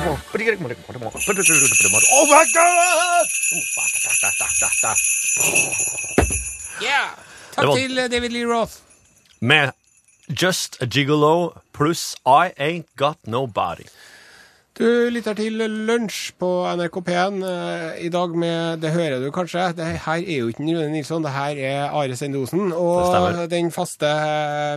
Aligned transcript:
Oh. 0.00 0.16
Takk 7.54 7.74
til 7.76 7.98
eh, 7.98 8.08
David 8.10 8.32
Lee 8.32 8.46
Roth. 8.48 8.80
Med 9.40 9.72
Just 10.42 10.82
a 10.82 10.86
Gigolo 10.86 11.52
pluss 11.72 12.16
I 12.24 12.52
Ain't 12.56 12.86
Got 12.96 13.18
Nobody. 13.26 13.84
Du 14.80 14.86
lytter 15.12 15.34
til 15.36 15.58
Lunsj 15.60 16.30
på 16.40 16.48
NRK 16.78 16.94
P1 17.04 17.34
eh, 17.44 17.98
i 18.06 18.08
dag 18.12 18.32
med 18.38 18.78
Det 18.80 18.92
hører 18.94 19.18
du 19.20 19.26
kanskje. 19.34 19.66
Det 19.76 19.84
her 20.06 20.22
er 20.22 20.38
jo 20.38 20.46
ikke 20.48 20.64
Rune 20.64 20.86
Nilsson, 20.94 21.20
det 21.26 21.32
her 21.34 21.58
er 21.68 21.90
Are 21.98 22.16
Sendosen. 22.16 22.70
Og 22.72 23.42
den 23.52 23.68
faste 23.74 24.08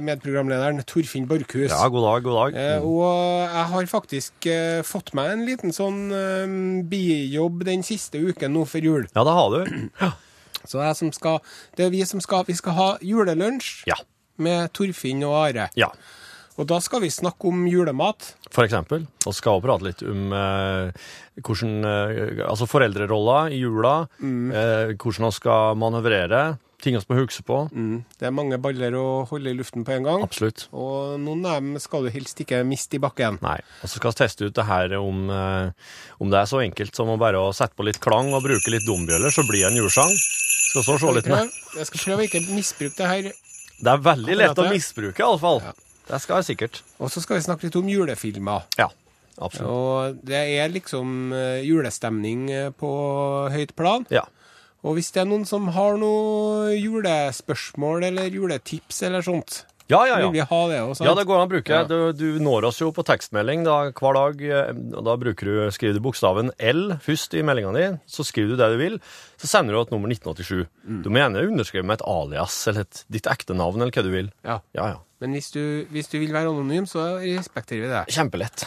medprogramlederen 0.04 0.82
Torfinn 0.90 1.28
Borchhus. 1.30 1.70
Ja, 1.72 1.88
god 1.88 2.04
dag, 2.04 2.26
god 2.26 2.36
dag. 2.42 2.58
Eh, 2.60 2.84
og 2.84 3.06
jeg 3.48 3.64
har 3.72 3.88
faktisk 3.94 4.48
eh, 4.52 4.82
fått 4.84 5.14
meg 5.16 5.32
en 5.38 5.46
liten 5.48 5.72
sånn 5.76 6.02
eh, 6.12 6.58
bijobb 6.92 7.64
den 7.70 7.86
siste 7.88 8.20
uken 8.20 8.52
nå 8.58 8.66
før 8.68 8.90
jul. 8.90 9.06
Ja, 9.16 9.24
det 9.24 9.38
har 9.40 9.56
du. 9.56 10.12
Så 10.68 10.84
jeg 10.84 10.96
som 11.00 11.14
skal, 11.16 11.40
det 11.80 11.88
er 11.88 11.96
vi 11.96 12.04
som 12.08 12.20
skal, 12.24 12.44
vi 12.48 12.58
skal 12.60 12.76
ha 12.76 12.90
julelunsj 13.04 13.86
Ja. 13.88 13.96
med 14.40 14.68
Torfinn 14.76 15.24
og 15.28 15.40
Are. 15.46 15.70
Ja. 15.80 15.94
Og 16.60 16.68
da 16.70 16.78
skal 16.84 17.02
vi 17.02 17.10
snakke 17.14 17.50
om 17.50 17.64
julemat. 17.70 18.34
For 18.54 18.66
eksempel. 18.68 19.08
Og 19.26 19.34
skal 19.34 19.62
prate 19.64 19.88
litt 19.88 20.04
om 20.06 20.34
eh, 20.38 21.08
hvordan 21.42 21.88
eh, 21.90 22.44
Altså 22.46 22.68
foreldrerolla 22.70 23.48
i 23.54 23.64
jula. 23.64 23.96
Eh, 24.22 24.94
hvordan 24.94 25.28
man 25.30 25.34
skal 25.34 25.80
manøvrere. 25.82 26.44
Ting 26.84 26.98
vi 27.00 27.08
må 27.08 27.22
huske 27.22 27.46
på. 27.48 27.58
Det 28.20 28.28
er 28.28 28.34
mange 28.36 28.58
baller 28.60 28.96
å 29.00 29.24
holde 29.30 29.54
i 29.54 29.56
luften 29.56 29.86
på 29.88 29.94
en 29.96 30.04
gang. 30.04 30.24
Absolutt. 30.26 30.66
Og 30.76 31.16
noen 31.22 31.46
av 31.48 31.62
dem 31.62 31.78
skal 31.80 32.04
du 32.04 32.12
helst 32.12 32.42
ikke 32.44 32.60
miste 32.68 33.00
i 33.00 33.02
bakken. 33.02 33.38
Nei. 33.46 33.56
Og 33.80 33.88
så 33.88 34.02
skal 34.02 34.12
vi 34.12 34.20
teste 34.20 34.50
ut 34.50 34.58
det 34.58 34.66
her 34.68 34.98
om, 35.00 35.24
eh, 35.32 35.96
om 36.20 36.34
det 36.34 36.42
er 36.42 36.52
så 36.52 36.60
enkelt 36.60 36.94
som 37.00 37.14
å 37.14 37.16
bare 37.22 37.40
sette 37.56 37.80
på 37.80 37.88
litt 37.88 38.02
klang 38.04 38.34
og 38.36 38.44
bruke 38.44 38.74
litt 38.74 38.84
dombjøller, 38.86 39.32
så 39.32 39.48
blir 39.48 39.64
det 39.64 39.72
en 39.72 39.80
julesang. 39.80 40.12
Skal 40.74 40.86
så 40.90 41.00
se 41.00 41.16
litt 41.16 41.32
med. 41.32 41.56
Jeg 41.80 41.88
skal 41.88 42.04
prøve 42.04 42.26
å 42.26 42.28
ikke 42.28 42.44
misbruke 42.52 43.00
det 43.00 43.10
her. 43.14 43.32
Det 43.80 43.92
er 43.96 44.06
veldig 44.12 44.38
lett 44.42 44.60
å 44.60 44.68
misbruke, 44.70 45.24
i 45.24 45.28
alle 45.30 45.42
fall. 45.42 45.64
Det 46.10 46.20
skal 46.22 46.42
jeg 46.42 46.50
sikkert. 46.52 46.84
Og 47.00 47.12
så 47.14 47.24
skal 47.24 47.40
vi 47.40 47.46
snakke 47.46 47.68
litt 47.68 47.80
om 47.80 47.90
julefilmer. 47.90 48.68
Ja. 48.80 48.90
Absolutt. 49.42 49.70
Og 49.72 50.20
det 50.28 50.42
er 50.60 50.70
liksom 50.70 51.34
eh, 51.34 51.64
julestemning 51.66 52.46
eh, 52.54 52.70
på 52.70 52.92
høyt 53.54 53.74
plan. 53.78 54.06
Ja. 54.14 54.28
Og 54.84 54.98
hvis 54.98 55.14
det 55.16 55.24
er 55.24 55.30
noen 55.30 55.46
som 55.48 55.70
har 55.74 55.96
noe 55.98 56.74
julespørsmål 56.76 58.10
eller 58.10 58.34
juletips 58.34 59.00
eller 59.08 59.24
sånt, 59.26 59.64
Ja, 59.94 60.02
ja, 60.10 60.18
vil 60.26 60.34
vi 60.40 60.46
ha 60.50 60.60
det 60.72 60.80
også. 60.82 61.06
Ja, 61.06 61.14
det 61.20 61.26
går 61.30 61.38
an 61.40 61.46
å 61.48 61.52
bruke. 61.54 61.78
Ja. 61.78 61.84
Du, 61.90 61.98
du 62.18 62.40
når 62.44 62.68
oss 62.72 62.82
jo 62.82 62.90
på 62.96 63.06
tekstmelding 63.08 63.64
da, 63.68 63.78
hver 63.94 64.18
dag. 64.20 64.42
eh, 64.50 64.74
Da 65.06 65.16
bruker 65.22 65.50
du, 65.52 65.56
skriver 65.76 66.00
du 66.00 66.04
bokstaven 66.10 66.50
L 66.74 66.98
først 67.06 67.38
i 67.38 67.46
meldinga 67.46 67.74
di. 67.78 67.86
Så 68.10 68.26
skriver 68.28 68.54
du 68.56 68.60
det 68.64 68.72
du 68.74 68.78
vil. 68.82 69.00
Så 69.38 69.50
sender 69.52 69.76
du 69.78 69.82
et 69.84 69.94
nummer 69.94 70.10
1987. 70.12 70.66
Mm. 70.90 71.02
Du 71.06 71.12
må 71.14 71.22
gjerne 71.22 71.46
underskrive 71.54 71.86
med 71.88 72.00
et 72.02 72.06
alias 72.10 72.60
eller 72.72 72.88
et, 72.88 73.06
ditt 73.14 73.30
ekte 73.32 73.56
navn 73.58 73.82
eller 73.84 73.94
hva 73.96 74.04
du 74.06 74.14
vil. 74.14 74.34
Ja. 74.48 74.60
Ja, 74.76 74.92
ja. 74.96 75.02
Men 75.24 75.38
hvis 75.38 75.54
du, 75.56 75.62
hvis 75.94 76.10
du 76.12 76.18
vil 76.20 76.34
være 76.36 76.50
anonym, 76.52 76.84
så 76.90 77.14
respekterer 77.22 77.86
vi 77.86 77.92
det. 77.94 78.02
Kjempelett. 78.12 78.66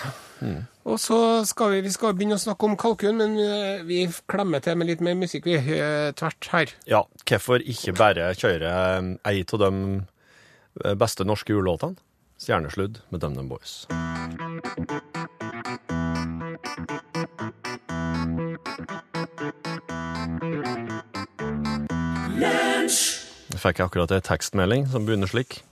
Og 0.89 0.97
så 1.03 1.19
skal 1.49 1.75
vi, 1.75 1.81
vi 1.85 1.91
skal 1.93 2.15
begynne 2.17 2.39
å 2.39 2.41
snakke 2.41 2.65
om 2.69 2.77
kalkun, 2.81 3.19
men 3.19 3.35
eh, 3.43 3.83
vi 3.85 4.05
klemmer 4.31 4.63
til 4.65 4.79
med 4.81 4.89
litt 4.89 5.03
mer 5.05 5.19
musikk, 5.19 5.45
vi, 5.51 5.57
eh, 5.59 6.13
tvert 6.17 6.49
her. 6.55 6.73
Ja, 6.89 7.03
hvorfor 7.29 7.61
ikke 7.61 7.93
bare 7.99 8.31
kjøre 8.39 8.73
ei 9.29 9.43
av 9.45 9.61
de 9.67 9.71
beste 10.99 11.25
norske 11.27 11.55
julelåtene? 11.55 11.97
Stjernesludd 12.41 13.01
med 13.09 13.23
DumDum 13.23 13.49
Boys. 13.49 13.87
Jeg 23.57 23.63
fikk 23.63 23.81
akkurat 23.87 24.13
en 24.13 24.27
tekstmelding 24.27 24.85
som 24.93 25.07
begynner 25.09 25.31
slik. 25.31 25.63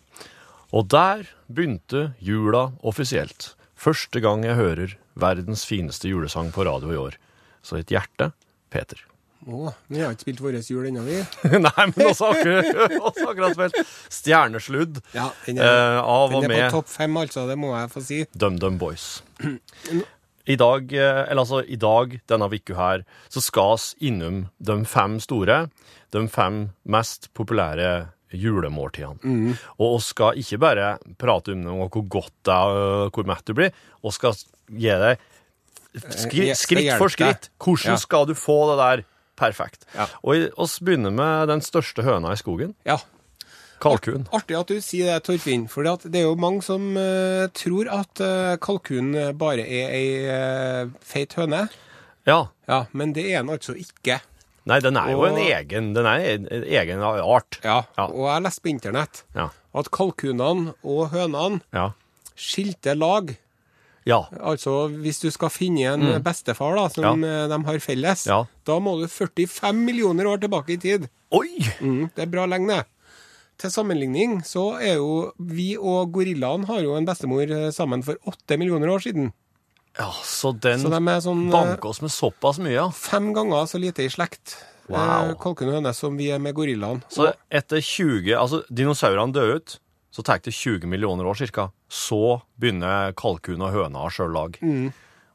Og 0.74 0.88
der 0.90 1.28
begynte 1.52 2.14
jula 2.18 2.70
offisielt. 2.82 3.52
Første 3.76 4.22
gang 4.24 4.46
jeg 4.46 4.56
hører 4.58 4.96
verdens 5.20 5.66
fineste 5.68 6.08
julesang 6.08 6.48
på 6.54 6.64
radio 6.66 6.94
i 6.94 6.98
år. 6.98 7.18
Så 7.62 7.78
et 7.78 7.92
hjerte, 7.92 8.32
Peter. 8.72 8.98
Å, 9.44 9.74
vi 9.92 10.00
har 10.00 10.14
ikke 10.14 10.24
spilt 10.24 10.40
vår 10.40 10.56
jul 10.64 10.86
ennå, 10.88 11.02
vi. 11.04 11.18
Nei, 11.66 11.84
men 11.90 12.06
også 12.08 12.30
akkurat, 12.32 12.70
også 13.10 13.26
akkurat 13.28 13.56
spilt 13.58 13.92
Stjernesludd 14.14 15.02
Ja, 15.12 15.26
den 15.44 15.60
eh, 15.60 15.68
er, 15.68 16.00
av 16.00 16.32
den 16.32 16.46
og 16.46 16.54
er 16.56 16.70
på 16.70 16.78
topp 16.78 16.88
fem, 16.94 17.18
altså. 17.20 17.44
Det 17.50 17.58
må 17.60 17.74
jeg 17.76 17.92
få 17.92 18.04
si. 18.04 18.22
DumDum 18.32 18.78
Boys. 18.80 19.08
I 19.44 20.56
dag, 20.60 20.90
eh, 20.96 21.20
eller 21.28 21.44
altså 21.44 21.60
i 21.64 21.76
dag, 21.80 22.16
denne 22.30 22.48
uka 22.52 22.78
her, 22.78 23.04
så 23.32 23.44
skal 23.44 23.76
vi 23.76 24.10
innom 24.10 24.46
de 24.64 24.78
fem 24.88 25.20
store, 25.20 25.66
de 26.14 26.24
fem 26.32 26.64
mest 26.88 27.28
populære 27.36 27.92
julemåltidene. 28.34 29.54
Og 29.78 29.98
vi 29.98 30.04
skal 30.08 30.40
ikke 30.40 30.58
bare 30.62 30.90
prate 31.20 31.52
om 31.54 31.62
noe, 31.68 31.88
hvor 31.92 32.08
godt 32.16 32.32
det 32.48 32.56
er, 32.56 32.82
og 33.06 33.14
hvor 33.16 33.28
mett 33.28 33.44
du 33.46 33.54
blir, 33.56 33.76
vi 34.02 34.12
skal 34.16 34.36
gi 34.72 34.96
deg 35.04 35.30
skritt, 35.94 36.56
skritt 36.58 36.94
for 36.98 37.12
skritt. 37.12 37.50
Hvordan 37.62 37.94
Ja. 37.94 38.00
skal 38.00 38.26
du 38.26 38.34
få 38.34 38.58
det 38.72 38.78
der 38.80 39.04
perfekt? 39.36 39.84
Ja. 39.94 40.06
Og 40.22 40.34
vi 40.34 40.68
begynner 40.84 41.10
med 41.14 41.48
den 41.48 41.60
største 41.64 42.02
høna 42.06 42.32
i 42.32 42.36
skogen, 42.40 42.74
Ja. 42.86 42.98
kalkun. 43.80 44.26
Artig 44.32 44.56
at 44.58 44.68
du 44.70 44.80
sier 44.80 45.10
det, 45.12 45.24
Torfinn. 45.26 45.66
For 45.68 45.82
det 45.84 46.20
er 46.20 46.24
jo 46.28 46.34
mange 46.40 46.62
som 46.64 46.96
uh, 46.96 47.46
tror 47.52 47.90
at 47.92 48.20
uh, 48.24 48.56
kalkun 48.62 49.12
bare 49.36 49.60
er 49.66 49.90
ei 49.92 50.06
uh, 50.28 50.90
feit 51.04 51.34
høne. 51.36 51.66
Ja. 52.26 52.46
Ja, 52.68 52.84
men 52.92 53.12
det 53.12 53.26
er 53.32 53.42
den 53.42 53.50
altså 53.52 53.74
ikke. 53.76 54.20
Nei, 54.64 54.78
den 54.80 54.96
er 54.96 55.10
jo 55.12 55.26
en 55.28 55.36
egen, 55.36 55.90
den 55.92 56.06
er 56.08 56.22
en 56.24 56.46
en 56.48 56.62
egen 56.64 57.02
art. 57.04 57.58
Ja, 57.62 57.82
Ja. 57.98 58.06
Og 58.06 58.30
jeg 58.32 58.42
leste 58.46 58.62
på 58.64 58.70
internett 58.72 59.24
Ja. 59.36 59.50
at 59.74 59.90
kalkunene 59.92 60.72
og 60.82 61.10
hønene 61.12 61.60
Ja. 61.74 61.90
skilte 62.34 62.94
lag. 62.96 63.36
Ja. 64.06 64.18
Altså, 64.40 64.88
hvis 65.00 65.20
du 65.22 65.30
skal 65.32 65.48
finne 65.48 65.94
en 65.94 66.22
bestefar 66.22 66.76
da, 66.76 66.88
som 66.92 67.22
ja. 67.24 67.46
de 67.48 67.58
har 67.64 67.78
felles, 67.80 68.26
Mm. 68.26 68.30
Ja. 68.30 68.40
da 68.68 68.78
må 68.80 68.98
du 69.00 69.06
45 69.08 69.72
millioner 69.84 70.26
år 70.28 70.42
tilbake 70.42 70.74
i 70.74 70.80
tid. 70.80 71.08
Oi! 71.32 71.48
Mm, 71.80 72.10
det 72.14 72.22
er 72.26 72.30
bra 72.30 72.44
lenge, 72.46 72.68
det. 72.68 72.84
Til 73.62 73.70
sammenligning 73.70 74.40
så 74.44 74.74
er 74.82 74.96
jo 74.98 75.30
vi 75.38 75.76
og 75.78 76.10
gorillaen 76.12 76.64
har 76.66 76.80
jo 76.82 76.96
en 76.98 77.06
bestemor 77.06 77.46
eh, 77.48 77.70
sammen 77.70 78.02
for 78.04 78.16
8 78.26 78.58
millioner 78.58 78.90
år 78.90 78.98
siden. 79.06 79.32
Ja, 79.96 80.08
så 80.26 80.50
den 80.58 80.80
Så 80.82 80.90
de 80.90 80.98
sånn 81.22 81.44
eh, 81.46 81.52
banker 81.54 81.88
oss 81.92 82.00
med 82.02 82.10
såpass 82.10 82.58
mye, 82.58 82.74
ja. 82.74 82.88
fem 82.90 83.32
ganger 83.32 83.68
så 83.70 83.78
lite 83.78 84.02
i 84.04 84.10
slekt, 84.10 84.56
Wow. 84.88 84.98
eh, 85.30 85.34
kalkun 85.40 85.70
og 85.70 85.78
høne, 85.78 85.94
som 85.96 86.16
vi 86.18 86.26
er 86.34 86.38
med 86.42 86.52
gorillaen. 86.58 86.98
Så 87.08 87.30
etter 87.48 87.78
20 87.80 88.34
Altså, 88.36 88.60
dinosaurene 88.68 89.32
døde 89.32 89.54
ut, 89.62 89.76
så 90.14 90.22
tar 90.22 90.38
det 90.44 90.54
20 90.54 90.86
millioner 90.86 91.26
år 91.26 91.40
ca. 91.50 91.70
Så 91.90 92.40
begynner 92.60 93.14
kalkun 93.18 93.62
og 93.66 93.74
høna 93.74 94.06
å 94.06 94.12
sjøl 94.14 94.30
lag. 94.34 94.58
Mm. 94.62 94.92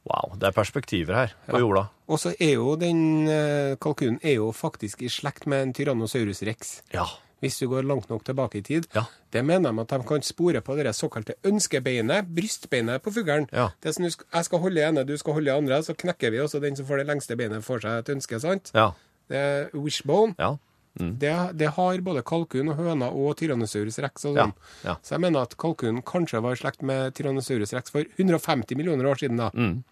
Wow, 0.07 0.35
det 0.39 0.49
er 0.49 0.55
perspektiver 0.55 1.17
her 1.17 1.33
på 1.49 1.59
jorda. 1.59 1.89
Og 2.09 2.21
så 2.21 2.31
er 2.39 2.55
jo 2.55 2.75
den 2.79 3.27
eh, 3.29 3.75
kalkunen 3.81 4.21
er 4.23 4.39
jo 4.39 4.53
faktisk 4.55 5.03
i 5.03 5.11
slekt 5.11 5.45
med 5.51 5.65
en 5.65 5.73
Tyrannosaurus 5.75 6.41
rex. 6.47 6.79
Ja. 6.95 7.05
Hvis 7.43 7.59
du 7.59 7.67
går 7.71 7.85
langt 7.87 8.09
nok 8.09 8.23
tilbake 8.27 8.59
i 8.59 8.63
tid. 8.65 8.87
Ja. 8.95 9.05
Det 9.31 9.43
mener 9.45 9.71
de 9.71 9.83
at 9.83 9.91
de 9.91 10.07
kan 10.07 10.23
spore 10.25 10.63
på 10.65 10.75
det 10.79 10.95
såkalte 10.95 11.35
ønskebeinet, 11.47 12.31
brystbeinet 12.35 13.03
på 13.03 13.13
fuglen. 13.15 13.47
Ja. 13.51 13.69
Det 13.79 13.91
er 13.91 13.95
sånn, 13.99 14.09
jeg 14.09 14.47
skal 14.47 14.63
holde 14.63 14.81
i 14.81 14.87
ene, 14.87 15.05
du 15.07 15.13
skal 15.19 15.37
holde 15.37 15.51
i 15.51 15.55
andre, 15.55 15.83
så 15.83 15.95
knekker 15.95 16.33
vi, 16.33 16.41
og 16.43 16.49
så 16.51 16.63
den 16.63 16.79
som 16.79 16.87
får 16.89 17.03
det 17.03 17.07
lengste 17.11 17.37
beinet, 17.39 17.63
får 17.63 17.85
seg 17.85 18.01
et 18.01 18.11
ønske, 18.15 18.41
sant? 18.43 18.73
Ja. 18.75 18.89
Det 19.29 19.39
er 19.39 19.69
wishbone. 19.77 20.35
Ja. 20.39 20.55
Det, 20.97 21.33
det 21.55 21.69
har 21.75 21.97
både 22.01 22.23
kalkun 22.23 22.69
og 22.69 22.75
høna 22.77 23.07
og 23.13 23.37
Tyrannosaurus 23.37 23.99
rex 24.03 24.25
og 24.25 24.35
sånn. 24.35 24.53
Ja, 24.83 24.89
ja. 24.89 24.95
Så 25.01 25.11
jeg 25.15 25.21
mener 25.21 25.41
at 25.45 25.55
kalkunen 25.57 26.01
kanskje 26.03 26.41
var 26.41 26.51
i 26.51 26.59
slekt 26.59 26.81
med 26.81 27.13
Tyrannosaurus 27.15 27.71
rex 27.73 27.89
for 27.91 28.03
150 28.17 28.75
millioner 28.75 29.05
år 29.05 29.15
siden. 29.21 29.37
da. 29.37 29.49
Mm. 29.53 29.83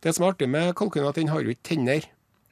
Det 0.00 0.14
som 0.16 0.24
er 0.24 0.32
artig 0.32 0.48
med 0.48 0.74
kalkunen, 0.74 1.04
er 1.06 1.08
at 1.10 1.14
den 1.20 1.28
har 1.28 1.40
jo 1.42 1.50
ikke 1.50 1.62
tenner. 1.74 2.04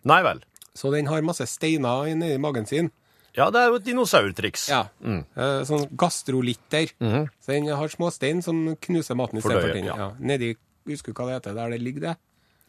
Nei 0.05 0.23
vel. 0.23 0.43
Så 0.75 0.93
den 0.93 1.07
har 1.07 1.23
masse 1.23 1.47
steiner 1.49 2.07
i- 2.07 2.15
nedi 2.15 2.39
magen 2.39 2.67
sin. 2.67 2.91
Ja, 3.35 3.51
det 3.51 3.57
er 3.61 3.69
jo 3.69 3.75
et 3.77 3.85
dinosaurtriks. 3.85 4.69
Ja. 4.69 4.85
Mm. 5.03 5.25
sånn 5.67 5.89
gastrolitter. 5.97 6.93
Så 7.41 7.47
den 7.53 7.67
har 7.69 7.89
små 7.89 8.11
stein 8.13 8.43
som 8.43 8.77
knuser 8.77 9.15
maten 9.17 9.39
i 9.39 9.41
stedet 9.43 9.63
for 9.63 9.73
tenner. 9.73 9.87
ja. 9.87 9.97
Ja. 9.97 10.11
Nedi, 10.21 10.57
husker 10.87 11.13
du 11.13 11.19
hva 11.21 11.27
det 11.29 11.43
heter, 11.43 11.55
der 11.55 11.71
det 11.71 11.81
ligger 11.83 12.01
det? 12.01 12.17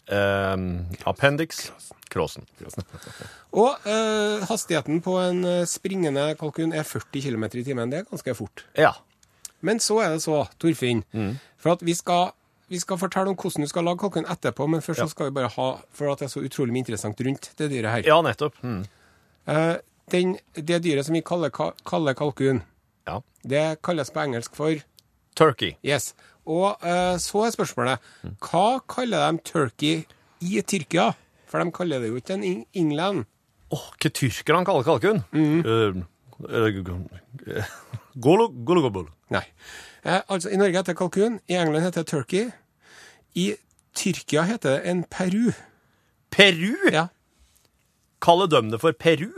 Ehm, 0.09 0.87
appendix. 1.05 1.69
Crossen. 2.09 2.45
Og 3.53 3.75
eh, 3.85 4.41
hastigheten 4.49 5.01
på 5.05 5.13
en 5.21 5.43
eh, 5.45 5.65
springende 5.69 6.31
kalkun 6.39 6.73
er 6.73 6.83
40 6.87 7.21
km 7.21 7.43
i 7.59 7.63
timen. 7.67 7.91
Det 7.91 7.99
er 7.99 8.07
ganske 8.09 8.33
fort. 8.37 8.63
Ja. 8.77 8.91
Men 9.61 9.77
så 9.83 9.99
er 10.01 10.15
det 10.15 10.21
så, 10.23 10.47
Torfinn, 10.59 11.03
Mm. 11.13 11.35
for 11.57 11.71
at 11.75 11.81
vi 11.85 11.93
skal, 11.93 12.31
vi 12.69 12.79
skal 12.79 12.97
fortelle 12.97 13.29
om 13.29 13.35
hvordan 13.35 13.61
du 13.65 13.67
skal 13.69 13.83
lage 13.85 13.99
kalkun 13.99 14.25
etterpå, 14.25 14.67
men 14.69 14.81
først 14.81 14.99
Ja. 14.99 15.05
så 15.05 15.09
skal 15.13 15.25
vi 15.29 15.31
bare 15.37 15.49
ha, 15.49 15.69
for 15.91 16.11
at 16.11 16.19
det 16.19 16.25
er 16.25 16.33
så 16.39 16.41
utrolig 16.45 16.71
mye 16.73 16.83
interessant 16.85 17.21
rundt 17.21 17.51
det 17.57 17.69
dyret 17.71 17.91
her. 17.91 18.03
Ja, 18.07 18.21
nettopp. 18.21 18.55
Mm. 18.63 18.85
Eh, 19.47 19.75
den, 20.11 20.37
det 20.55 20.81
dyret 20.83 21.05
som 21.05 21.13
vi 21.13 21.21
kaller, 21.21 21.49
kaller 21.85 22.13
kalkun, 22.13 22.63
Ja. 23.07 23.19
det 23.43 23.81
kalles 23.83 24.09
på 24.09 24.19
engelsk 24.23 24.55
for 24.55 24.73
Turkey. 25.35 25.75
Yes. 25.85 26.13
Og 26.47 26.77
eh, 26.85 27.17
så 27.21 27.45
er 27.45 27.55
spørsmålet 27.55 28.05
Hva 28.43 28.79
kaller 28.89 29.25
de 29.31 29.43
turkey 29.45 30.05
i 30.41 30.61
Tyrkia? 30.61 31.11
For 31.49 31.61
de 31.63 31.73
kaller 31.73 31.99
det 31.99 32.11
jo 32.11 32.19
ikke 32.21 32.37
en 32.37 32.65
England. 32.77 33.25
Åh, 33.73 33.85
hva 34.01 34.11
tyrkerne 34.13 34.65
kaller 34.65 34.85
kalkun? 34.85 35.23
Mm. 35.33 36.03
Uh, 36.39 36.89
golo, 38.15 38.49
golo. 38.49 39.05
Nei. 39.33 39.45
Altså, 40.05 40.49
I 40.49 40.57
Norge 40.57 40.77
heter 40.77 40.93
det 40.93 40.97
kalkun, 41.01 41.39
i 41.49 41.57
England 41.57 41.85
heter 41.85 42.05
det 42.05 42.11
turkey. 42.13 42.49
I 43.35 43.53
Tyrkia 43.97 44.45
heter 44.47 44.77
det 44.77 44.89
en 44.89 45.03
peru. 45.09 45.51
Peru? 46.33 46.75
Ja. 46.93 47.07
Kaller 48.21 48.47
de 48.47 48.61
det 48.71 48.81
for 48.81 48.91
Peru? 48.91 49.29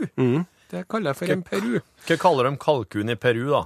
Det 0.72 0.86
kaller 0.88 1.12
jeg 1.12 1.16
for 1.16 1.32
en 1.32 1.42
peru. 1.44 1.80
Hva 2.06 2.16
kaller 2.20 2.48
de 2.48 2.56
kalkun 2.60 3.12
i 3.12 3.16
Peru, 3.20 3.44
da? 3.50 3.62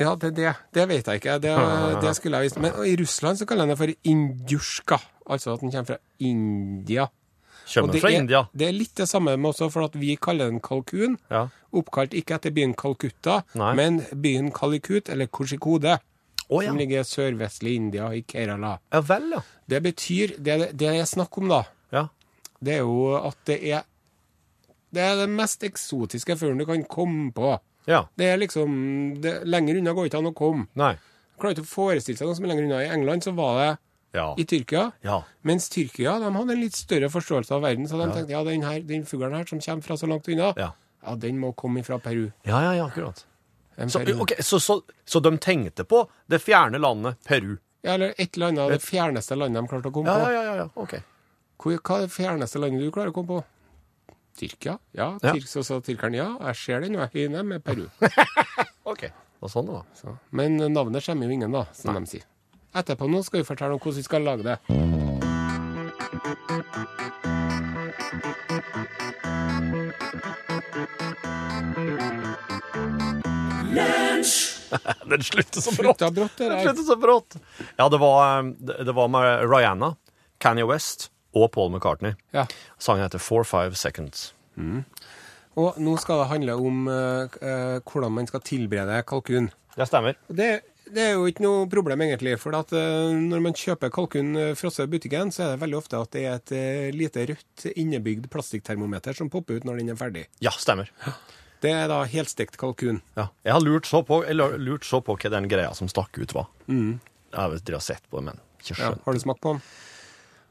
Ja, 0.00 0.14
det, 0.16 0.30
det, 0.36 0.52
det 0.74 0.88
vet 0.88 1.06
jeg 1.06 1.20
ikke. 1.20 1.38
Det, 1.44 1.54
det 2.04 2.12
skulle 2.16 2.40
jeg 2.40 2.48
visst. 2.48 2.60
Men 2.64 2.76
i 2.88 2.96
Russland 3.00 3.38
så 3.40 3.46
kaller 3.48 3.68
de 3.68 3.74
det 3.74 3.78
for 3.82 3.92
indjuska. 4.08 4.98
Altså 5.30 5.54
at 5.54 5.60
den 5.64 5.70
kommer 5.74 5.90
fra 5.92 5.98
India. 6.18 7.06
Kommer 7.70 7.92
det 7.94 8.00
fra 8.02 8.10
er, 8.10 8.18
India. 8.24 8.44
Det 8.56 8.66
er 8.66 8.74
litt 8.74 8.96
det 8.98 9.06
samme 9.08 9.36
med 9.36 9.50
også, 9.52 9.68
for 9.70 9.86
at 9.86 9.94
vi 10.00 10.16
kaller 10.18 10.48
den 10.50 10.58
kalkun. 10.64 11.18
Ja. 11.30 11.44
Oppkalt 11.76 12.16
ikke 12.18 12.34
etter 12.40 12.50
byen 12.50 12.72
Kalkutta, 12.74 13.42
Nei. 13.54 13.74
men 13.78 14.00
byen 14.10 14.48
Kalikut, 14.50 15.08
eller 15.12 15.28
Korsikode. 15.30 15.98
Oh, 16.50 16.64
ja. 16.64 16.72
som 16.72 16.80
ligger 16.80 17.04
sørvestlig 17.06 17.76
India, 17.78 18.08
i 18.10 18.24
Kerala. 18.26 18.72
Ja 18.90 18.98
vel, 19.06 19.28
ja. 19.36 19.42
Det 19.70 19.78
betyr 19.84 20.32
Det 20.42 20.56
det 20.58 20.70
det 20.80 20.88
er 20.98 21.04
snakk 21.06 21.38
om, 21.38 21.46
da, 21.52 21.60
Ja. 21.94 22.08
det 22.58 22.72
er 22.74 22.78
jo 22.82 23.14
at 23.20 23.36
det 23.46 23.60
er 23.70 23.84
Det 24.90 25.00
er 25.00 25.14
den 25.20 25.36
mest 25.38 25.62
eksotiske 25.62 26.34
fuglen 26.40 26.58
du 26.58 26.64
kan 26.66 26.82
komme 26.90 27.30
på. 27.32 27.52
Ja. 27.86 28.02
Det 28.16 28.26
er 28.26 28.36
liksom 28.38 29.20
det, 29.22 29.44
Lenger 29.48 29.78
unna 29.80 29.92
går 29.96 30.06
ikke 30.10 30.18
an 30.18 30.26
å 30.30 30.34
komme. 30.36 30.66
Nei. 30.74 30.94
Klarer 31.40 31.56
ikke 31.56 31.64
å 31.64 31.70
forestille 31.70 32.18
seg 32.18 32.28
noe 32.28 32.36
som 32.36 32.44
er 32.44 32.52
lenger 32.52 32.66
unna. 32.68 32.82
I 32.84 32.90
England 32.92 33.24
så 33.24 33.32
var 33.34 33.58
det 33.60 33.70
Ja. 34.12 34.34
i 34.36 34.44
Tyrkia. 34.44 34.90
Ja. 35.06 35.22
Mens 35.42 35.68
Tyrkia 35.70 36.18
de 36.20 36.32
hadde 36.34 36.52
en 36.52 36.60
litt 36.60 36.74
større 36.76 37.08
forståelse 37.08 37.54
av 37.54 37.62
verden, 37.62 37.86
så 37.88 37.96
de 38.00 38.10
tenkte 38.12 38.32
ja, 38.34 38.42
den, 38.44 38.62
her, 38.66 38.80
den 38.82 39.04
fuglen 39.06 39.32
her 39.38 39.46
som 39.46 39.60
kommer 39.60 39.82
fra 39.86 39.96
så 39.96 40.06
langt 40.10 40.28
unna, 40.28 40.52
Ja. 40.58 40.72
ja, 41.06 41.14
den 41.16 41.38
må 41.40 41.52
komme 41.54 41.84
fra 41.86 41.98
Peru. 41.98 42.30
Ja, 42.44 42.60
ja, 42.62 42.72
ja, 42.74 42.86
akkurat. 42.90 43.24
Så, 43.88 43.98
Peru. 44.04 44.20
ok, 44.20 44.32
så, 44.44 44.58
så, 44.60 44.82
så 45.06 45.20
de 45.24 45.30
tenkte 45.38 45.84
på 45.88 46.02
det 46.28 46.42
fjerne 46.42 46.78
landet 46.78 47.16
Peru? 47.24 47.56
Ja, 47.82 47.94
eller 47.94 48.12
et 48.18 48.34
eller 48.36 48.48
annet, 48.50 48.60
av 48.60 48.70
det 48.74 48.82
fjerneste 48.84 49.36
landet 49.38 49.62
de 49.62 49.68
klarte 49.70 49.88
å 49.88 49.94
komme 49.94 50.12
på. 50.12 50.18
ja, 50.26 50.32
ja, 50.32 50.42
ja, 50.44 50.56
ja. 50.56 50.68
ok. 50.74 50.98
Hvor, 51.56 51.78
hva 51.80 51.96
er 51.96 52.04
det 52.04 52.12
fjerneste 52.12 52.60
landet 52.60 52.82
du 52.84 52.90
klarer 52.92 53.08
å 53.08 53.14
komme 53.16 53.38
på? 53.38 53.44
Tyrkia? 54.38 54.78
Ja, 54.96 55.18
Ja. 55.22 55.32
Tyrk, 55.34 55.48
så 55.48 55.62
sa 55.66 55.80
tyrkeren 55.80 56.14
ja, 56.14 56.28
jeg 56.50 56.56
ser 56.56 56.80
den, 56.80 56.96
og 56.96 57.08
jeg 57.08 57.26
er 57.26 57.30
enig 57.30 57.44
med 57.46 57.64
Peru. 57.64 57.86
Ok, 58.90 59.04
og 59.40 59.50
sånn 59.52 59.68
da. 59.68 59.82
Så. 59.94 60.16
Men 60.34 60.56
navnet 60.72 61.04
skjemmer 61.04 61.28
jo 61.28 61.36
ingen, 61.36 61.52
da, 61.54 61.66
som 61.76 61.94
de 61.94 62.06
sier. 62.10 62.24
Etterpå 62.74 63.06
nå 63.10 63.20
skal 63.26 63.42
vi 63.42 63.46
fortelle 63.46 63.76
om 63.76 63.82
hvordan 63.82 64.00
vi 64.00 64.06
skal 64.06 64.26
lage 64.26 64.46
det. 64.46 64.56
Den 75.06 75.22
slutter 75.22 75.60
så 75.60 75.82
brått. 75.82 75.98
Den 75.98 76.28
slutter 76.38 76.82
så 76.82 76.96
brått. 76.96 77.36
Ja, 77.76 77.88
det 77.88 77.98
var, 77.98 78.38
eh, 78.38 78.44
det, 78.58 78.84
det 78.84 78.92
var 78.92 79.08
med 79.08 79.50
Rihanna, 79.50 79.96
Kanye 80.38 80.64
West 80.66 81.10
og 81.36 81.50
Paul 81.54 81.70
McCartney. 81.72 82.16
Ja. 82.34 82.46
Sangen 82.78 83.04
heter 83.06 83.22
Four 83.22 83.46
Five 83.48 83.78
Seconds. 83.78 84.32
Og 85.60 85.78
nå 85.82 85.96
skal 86.00 86.22
det 86.22 86.30
handle 86.30 86.56
om 86.58 86.84
eh, 86.90 87.80
hvordan 87.86 88.14
man 88.14 88.28
skal 88.30 88.42
tilberede 88.46 89.02
kalkun. 89.08 89.50
Det 89.76 89.86
stemmer. 89.88 90.18
Det, 90.28 90.50
det 90.90 91.02
er 91.04 91.12
jo 91.14 91.26
ikke 91.30 91.44
noe 91.44 91.66
problem, 91.70 92.02
egentlig. 92.04 92.36
For 92.42 92.54
at 92.58 92.72
uh, 92.74 93.10
når 93.14 93.42
man 93.44 93.56
kjøper 93.56 93.92
kalkun 93.94 94.32
uh, 94.36 94.52
frosset 94.58 94.88
i 94.88 94.90
butikken, 94.90 95.30
så 95.34 95.44
er 95.44 95.52
det 95.52 95.62
veldig 95.62 95.78
ofte 95.78 96.00
at 96.00 96.12
det 96.16 96.24
er 96.26 96.38
et 96.38 96.54
uh, 96.54 96.96
lite 96.96 97.26
rødt 97.30 97.66
innebygd 97.74 98.30
plastikktermometer 98.32 99.16
som 99.16 99.30
popper 99.32 99.60
ut 99.60 99.68
når 99.68 99.80
den 99.80 99.92
er 99.94 100.00
ferdig. 100.00 100.26
Ja, 100.42 100.52
stemmer. 100.58 100.90
Det 101.62 101.72
er 101.76 101.90
da 101.92 102.02
helstekt 102.08 102.58
kalkun. 102.60 103.02
Ja. 103.18 103.28
Jeg 103.46 103.54
har 103.54 103.62
lurt 103.62 103.88
så 103.88 104.02
på, 104.06 104.22
eller 104.26 104.56
lurt 104.58 104.86
så 104.88 105.02
på 105.04 105.16
hva 105.20 105.32
den 105.36 105.48
greia 105.50 105.70
som 105.76 105.90
stakk 105.92 106.18
ut 106.18 106.34
var. 106.34 106.48
Jeg 106.66 106.98
har 107.36 107.84
sett 107.84 108.06
på 108.10 108.20
det, 108.20 108.30
men 108.32 108.42
ikke 108.60 108.80
Ja, 108.80 108.94
har 109.04 109.16
du 109.16 109.22
smakt 109.22 109.42
på 109.44 109.54
den? 109.54 109.62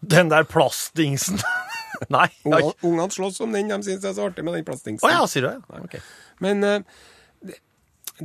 Den 0.02 0.30
der 0.32 0.44
plastdingsen! 0.48 1.40
Nei. 2.14 2.28
Ungene 2.46 3.10
slåss 3.12 3.42
om 3.44 3.52
den, 3.52 3.68
de 3.68 3.80
syns 3.84 4.00
det 4.04 4.10
er 4.12 4.14
så 4.16 4.28
artig 4.30 4.44
med 4.48 4.54
den 4.56 4.64
plastdingsen. 4.68 5.04
Oh, 5.10 5.12
ja, 5.12 5.26
sier 5.28 5.44
du 5.44 5.50
det? 5.50 5.58
Ja, 5.74 5.82
Okay. 5.84 6.00
Men 6.40 6.64
eh, 6.64 6.80
det, 7.44 7.58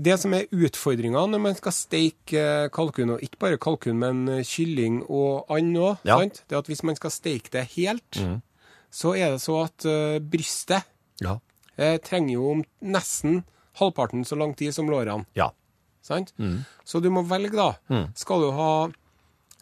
det 0.06 0.14
som 0.22 0.34
er 0.36 0.44
utfordringa 0.54 1.24
når 1.32 1.42
man 1.42 1.56
skal 1.58 1.74
steike 1.74 2.38
eh, 2.38 2.68
kalkun, 2.74 3.16
og 3.16 3.24
ikke 3.26 3.40
bare 3.42 3.58
kalkun, 3.58 3.98
men 3.98 4.20
eh, 4.30 4.44
kylling 4.46 5.00
og 5.08 5.50
and 5.50 5.74
òg, 5.80 5.96
Ja. 6.06 6.20
det 6.22 6.54
er 6.54 6.60
at 6.62 6.70
hvis 6.70 6.84
man 6.86 6.94
skal 7.00 7.10
steike 7.10 7.50
det 7.56 7.64
helt, 7.74 8.20
så 8.94 9.16
er 9.18 9.34
det 9.34 9.42
så 9.42 9.56
at 9.64 9.86
uh, 9.90 10.20
brystet 10.22 10.86
Ja. 11.24 11.40
eh, 11.76 11.96
trenger 11.98 12.36
jo 12.36 12.50
om 12.52 12.62
nesten 12.86 13.40
halvparten 13.80 14.22
så 14.24 14.38
lang 14.38 14.54
tid 14.54 14.70
som 14.76 14.86
lårene. 14.86 15.26
Ja. 15.34 15.50
Sant? 16.04 16.30
Så 16.86 17.00
du 17.02 17.08
må 17.10 17.24
velge, 17.26 17.56
da. 17.58 17.72
Skal 18.14 18.44
du 18.46 18.52
ha 18.54 18.68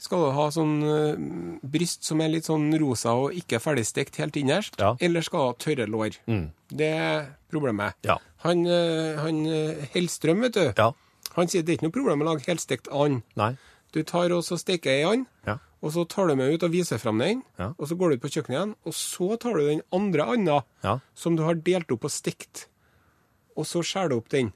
skal 0.02 0.24
du 0.24 0.30
ha 0.34 0.44
sånn 0.50 0.72
uh, 0.82 1.58
bryst 1.62 2.02
som 2.08 2.20
er 2.24 2.32
litt 2.32 2.48
sånn 2.48 2.72
rosa 2.82 3.12
og 3.14 3.36
ikke 3.38 3.60
ferdigstekt 3.62 4.16
helt 4.18 4.34
innerst, 4.40 4.74
Ja. 4.80 4.96
eller 5.00 5.22
skal 5.22 5.38
du 5.38 5.46
ha 5.46 5.52
tørre 5.62 5.86
lår? 5.86 6.16
Det 6.72 6.88
er 6.90 7.28
problemet. 7.52 7.94
Ja. 8.06 8.16
Han, 8.42 8.64
uh, 8.66 9.20
han 9.22 9.44
eh, 9.46 9.84
Hellstrøm, 9.94 10.40
vet 10.42 10.54
du, 10.58 10.72
Ja. 10.76 10.88
han 11.36 11.46
sier 11.48 11.62
det 11.62 11.70
er 11.74 11.76
ikke 11.78 11.86
noe 11.90 11.94
problem 11.98 12.24
å 12.24 12.30
lage 12.32 12.48
helstekt 12.50 12.88
and. 12.90 13.22
Nei. 13.36 13.52
Du 13.92 14.02
tar 14.02 14.32
og 14.32 14.42
så 14.42 14.58
steker 14.58 14.90
ei 14.90 15.04
and, 15.04 15.26
Ja. 15.46 15.58
og 15.82 15.92
så 15.92 16.06
tar 16.08 16.26
du 16.28 16.34
med 16.36 16.50
ut 16.54 16.62
og 16.66 16.72
viser 16.72 16.98
fram 16.98 17.18
den, 17.18 17.42
Ja. 17.58 17.72
og 17.78 17.86
så 17.88 17.94
går 17.96 18.10
du 18.10 18.14
ut 18.16 18.22
på 18.22 18.32
kjøkkenet 18.32 18.56
igjen, 18.58 18.74
og 18.84 18.92
så 18.92 19.38
tar 19.38 19.54
du 19.54 19.66
den 19.68 19.82
andre 19.92 20.22
anda 20.26 20.64
Ja. 20.82 20.98
som 21.14 21.36
du 21.36 21.44
har 21.44 21.54
delt 21.54 21.92
opp 21.92 22.04
og 22.04 22.10
stekt, 22.10 22.66
og 23.56 23.64
så 23.66 23.82
skjærer 23.84 24.08
du 24.10 24.16
opp 24.16 24.28
den. 24.30 24.52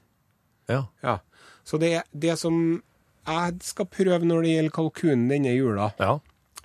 Ja. 0.67 0.87
Ja. 1.03 1.19
Så 1.63 1.77
det, 1.79 2.03
det 2.17 2.37
som 2.39 2.81
jeg 3.27 3.59
skal 3.67 3.85
prøve 3.91 4.23
når 4.25 4.41
det 4.45 4.51
gjelder 4.55 4.75
kalkunen 4.77 5.27
denne 5.29 5.53
jula, 5.55 5.91
Ja. 5.99 6.19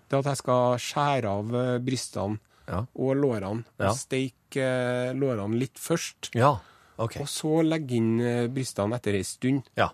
det 0.08 0.16
er 0.16 0.18
at 0.22 0.30
jeg 0.32 0.36
skal 0.42 0.76
skjære 0.78 1.24
av 1.32 1.54
eh, 1.54 1.78
brystene 1.78 2.38
Ja. 2.68 2.84
og 2.94 3.16
lårene, 3.16 3.64
Ja. 3.80 3.90
steike 3.92 4.62
eh, 4.62 5.12
lårene 5.14 5.58
litt 5.58 5.74
først, 5.78 6.30
Ja. 6.34 6.54
OK. 6.98 7.16
og 7.20 7.26
så 7.26 7.62
legge 7.66 7.96
inn 7.96 8.20
eh, 8.20 8.46
brystene 8.48 8.94
etter 8.94 9.14
ei 9.18 9.22
stund. 9.24 9.62
Ja. 9.76 9.90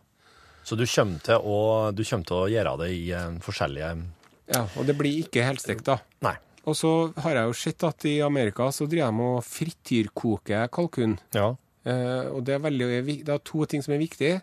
Så 0.65 0.77
du 0.77 0.85
kommer 0.85 1.23
til 1.25 1.39
å, 1.41 1.95
du 1.95 2.05
kommer 2.05 2.27
til 2.27 2.37
å 2.37 2.49
gjøre 2.53 2.79
det 2.85 2.91
i 2.93 3.09
forskjellige 3.41 4.05
Ja, 4.53 4.67
og 4.77 4.85
det 4.87 4.97
blir 4.99 5.25
ikke 5.25 5.43
helstekt, 5.45 5.85
da. 5.85 5.99
Nei. 6.23 6.35
Og 6.67 6.75
så 6.77 7.13
har 7.23 7.35
jeg 7.35 7.47
jo 7.49 7.53
sett 7.57 7.85
at 7.85 8.05
i 8.05 8.19
Amerika 8.21 8.69
så 8.73 8.87
driver 8.89 9.13
de 9.13 9.23
og 9.23 9.45
frityrkoker 9.45 10.69
kalkun. 10.69 11.19
Ja. 11.33 11.55
Eh, 11.85 12.29
og 12.33 12.45
det 12.45 12.55
er, 12.59 12.59
veldig, 12.59 12.89
det 13.25 13.29
er 13.33 13.39
to 13.45 13.65
ting 13.71 13.83
som 13.85 13.95
er 13.95 13.99
viktig. 14.03 14.43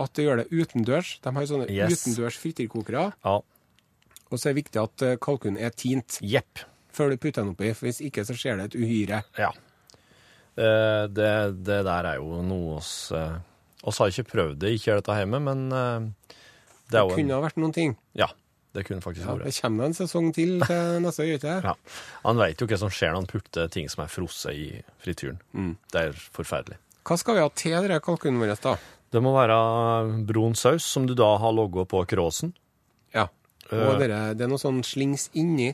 At 0.00 0.14
de 0.16 0.24
gjør 0.24 0.40
det 0.42 0.48
utendørs. 0.54 1.14
De 1.24 1.32
har 1.36 1.48
sånne 1.50 1.66
Yes. 1.70 1.98
utendørs 2.00 2.38
frityrkokere. 2.40 3.06
Ja. 3.26 3.36
Og 4.30 4.38
så 4.38 4.48
er 4.48 4.54
det 4.54 4.62
viktig 4.64 4.80
at 4.82 5.02
eh, 5.04 5.16
kalkunen 5.20 5.58
er 5.60 5.74
tint 5.74 6.20
yep. 6.22 6.62
før 6.94 7.10
du 7.12 7.18
putter 7.20 7.42
den 7.44 7.52
oppi. 7.52 7.72
For 7.76 7.88
hvis 7.90 8.00
ikke 8.06 8.24
så 8.28 8.36
skjer 8.38 8.60
det 8.60 8.70
et 8.70 8.78
uhyre. 8.80 9.22
Ja. 9.38 9.50
Eh, 10.56 11.04
det, 11.10 11.30
det 11.66 11.80
der 11.86 12.08
er 12.14 12.20
jo 12.20 12.40
noe 12.44 12.78
oss 12.80 13.10
eh, 13.14 13.38
oss 13.86 13.98
har 14.02 14.10
ikke 14.12 14.28
prøvd 14.28 14.58
det, 14.60 14.74
ikke 14.76 14.98
dette 14.98 15.14
hjemme, 15.16 15.38
men 15.40 15.62
det 15.72 16.98
er 16.98 17.06
jo 17.06 17.14
Kunne 17.14 17.30
en, 17.30 17.36
ha 17.38 17.42
vært 17.46 17.56
noen 17.62 17.72
ting. 17.72 17.94
Ja, 18.18 18.26
det 18.76 18.84
kunne 18.88 19.00
faktisk 19.00 19.24
Ja, 19.24 19.36
vært. 19.38 19.46
det 19.48 19.54
kommer 19.56 19.88
en 19.88 19.96
sesong 19.96 20.28
til 20.36 20.58
til 20.66 20.98
neste 21.04 21.24
år, 21.24 21.30
ikke? 21.38 21.54
Ja. 21.64 21.72
Han 22.26 22.36
vet 22.42 22.60
jo 22.60 22.68
hva 22.68 22.78
som 22.82 22.92
skjer 22.92 23.14
når 23.14 23.22
han 23.22 23.30
putter 23.30 23.70
ting 23.72 23.88
som 23.88 24.04
er 24.04 24.12
frosset 24.12 24.52
i 24.52 24.66
frityren. 25.00 25.40
Mm. 25.56 25.72
Det 25.94 26.02
er 26.10 26.20
forferdelig. 26.36 26.76
Hva 27.08 27.16
skal 27.16 27.38
vi 27.38 27.44
ha 27.46 27.48
til 27.56 27.78
denne 27.88 28.00
kalkunen 28.04 28.42
vår, 28.42 28.52
da? 28.60 28.74
Det 29.10 29.20
må 29.22 29.32
være 29.34 30.24
brun 30.28 30.54
saus, 30.54 30.84
som 30.86 31.06
du 31.06 31.14
da 31.18 31.32
har 31.42 31.52
logget 31.52 31.88
på 31.90 32.04
kråsen. 32.06 32.52
Ja. 33.14 33.26
Og 33.70 33.98
dere, 34.00 34.34
det 34.34 34.42
er 34.46 34.50
noe 34.50 34.58
sånn 34.58 34.80
slings 34.86 35.28
inni. 35.38 35.72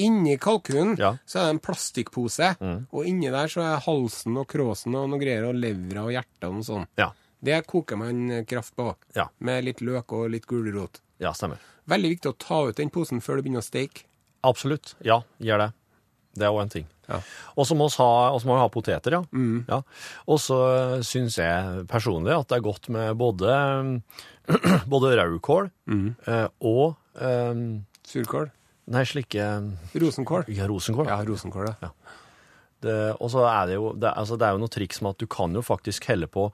Inni 0.00 0.36
kalkunen 0.40 0.94
Mm. 0.96 0.98
Ja. 1.00 1.10
Mm. 1.12 1.18
så 1.26 1.38
er 1.38 1.44
det 1.46 1.50
en 1.54 1.60
plastikkpose, 1.64 2.48
og 2.92 3.06
inni 3.08 3.30
der 3.32 3.48
så 3.48 3.62
er 3.64 3.80
halsen 3.84 4.36
og 4.36 4.46
kråsen 4.48 4.94
og 4.96 5.08
noe 5.08 5.20
greier, 5.20 5.46
og 5.48 5.54
levra 5.56 6.04
og 6.04 6.12
hjertet 6.12 6.44
og 6.48 6.54
noe 6.58 6.66
sånt. 6.68 6.88
Ja. 7.00 7.10
Det 7.40 7.60
koker 7.66 7.96
man 7.96 8.30
eh, 8.30 8.44
kraft 8.44 8.74
på, 8.76 8.94
Ja. 9.14 9.28
med 9.40 9.64
litt 9.64 9.80
løk 9.80 10.12
og 10.12 10.30
litt 10.30 10.46
gulrot. 10.46 11.00
Ja, 11.20 11.32
stemmer. 11.32 11.56
Veldig 11.88 12.10
viktig 12.16 12.32
å 12.32 12.36
ta 12.38 12.62
ut 12.68 12.76
den 12.76 12.90
posen 12.90 13.20
før 13.20 13.36
du 13.36 13.42
begynner 13.42 13.62
å 13.62 13.68
steke. 13.68 14.04
Absolutt. 14.44 14.94
Ja, 15.04 15.22
gjør 15.40 15.58
det. 15.58 15.72
Det 16.36 16.44
er 16.44 16.50
òg 16.52 16.62
en 16.62 16.68
ting. 16.68 16.86
Ja. 17.08 17.20
Og 17.56 17.66
så 17.68 17.76
må 17.78 17.88
vi 17.88 18.60
ha, 18.60 18.68
poteter, 18.72 19.18
ja. 19.18 19.22
ja. 19.70 19.80
Og 20.28 20.40
så 20.42 20.58
syns 21.06 21.38
jeg 21.40 21.86
personlig 21.90 22.34
at 22.36 22.50
det 22.50 22.58
er 22.58 22.66
godt 22.68 22.90
med 22.92 23.16
både, 23.20 23.56
både 24.92 25.16
rødkål 25.16 25.70
mm. 25.88 26.06
og 26.60 26.98
um, 27.16 27.66
Surkål. 28.08 28.48
Nei, 28.88 29.04
slike 29.04 29.44
Rosenkål. 30.00 30.48
Ja, 30.56 30.68
rosenkål. 30.68 31.10
Ja, 31.10 31.18
rosenkål, 31.28 31.72
ja. 31.82 31.92
Det, 32.78 32.94
og 33.18 33.30
så 33.32 33.42
er 33.50 33.64
det 33.66 33.74
jo 33.74 33.88
det, 33.98 34.12
altså 34.14 34.36
det 34.38 34.46
er 34.46 34.54
jo 34.54 34.60
noe 34.62 34.70
triks 34.70 35.00
med 35.02 35.16
at 35.16 35.22
du 35.22 35.26
kan 35.30 35.54
jo 35.56 35.64
faktisk 35.66 36.04
helle 36.12 36.28
på 36.30 36.44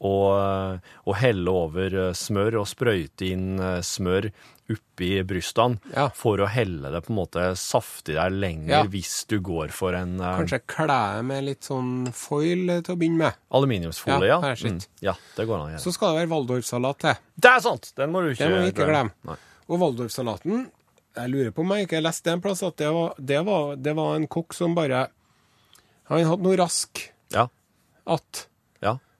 og, 0.00 0.80
og 1.06 1.14
helle 1.20 1.50
over 1.50 1.94
eh, 2.08 2.12
smør 2.18 2.60
og 2.62 2.66
sprøyte 2.68 3.28
inn 3.30 3.54
eh, 3.60 3.80
smør 3.84 4.30
oppi 4.74 5.10
brystene 5.28 5.76
Ja. 5.92 6.06
for 6.16 6.40
å 6.40 6.46
helle 6.48 6.88
det 6.90 7.02
på 7.04 7.12
en 7.12 7.18
måte 7.18 7.42
saftigere 7.60 8.30
lenger 8.32 8.70
Ja. 8.72 8.82
hvis 8.88 9.26
du 9.28 9.36
går 9.44 9.68
for 9.76 9.92
en 9.94 10.14
eh, 10.20 10.38
Kanskje 10.40 10.60
kle 10.66 10.98
med 11.22 11.44
litt 11.44 11.62
sånn 11.68 12.08
foil 12.16 12.80
til 12.82 12.94
å 12.94 12.98
begynne 12.98 13.18
med. 13.26 13.34
aluminiumsfolie. 13.52 14.28
Ja, 14.32 14.38
Ja. 14.40 14.54
Mm, 14.54 14.80
ja, 15.04 15.14
det 15.36 15.46
går 15.46 15.58
an 15.60 15.66
å 15.66 15.72
gjøre. 15.74 15.82
Så 15.84 15.92
skal 15.92 16.14
det 16.14 16.22
være 16.24 16.32
waldorfsalat 16.32 16.98
til. 17.04 17.14
Det 17.36 17.50
er 17.50 17.60
sant! 17.60 17.92
Den 17.96 18.10
må 18.12 18.22
du 18.24 18.32
ikke, 18.32 18.48
må 18.50 18.64
ikke 18.72 18.88
glemme. 18.88 19.12
Nei. 19.28 19.36
Og 19.68 19.78
waldorfsalaten 19.80 20.66
Jeg 21.14 21.30
lurer 21.30 21.52
på 21.54 21.60
om 21.62 21.70
jeg 21.76 21.86
ikke 21.86 22.00
leste 22.02 22.32
en 22.32 22.40
plass 22.42 22.62
at 22.66 22.76
det 22.76 22.88
var, 22.92 23.14
det 23.20 23.44
var, 23.46 23.76
det 23.76 23.92
var 23.94 24.16
en 24.16 24.26
kokk 24.26 24.52
som 24.56 24.74
bare 24.74 25.04
Han 26.10 26.24
hadde 26.24 26.42
noe 26.42 26.56
rask 26.58 27.04
Ja, 27.32 27.46
at. 28.06 28.46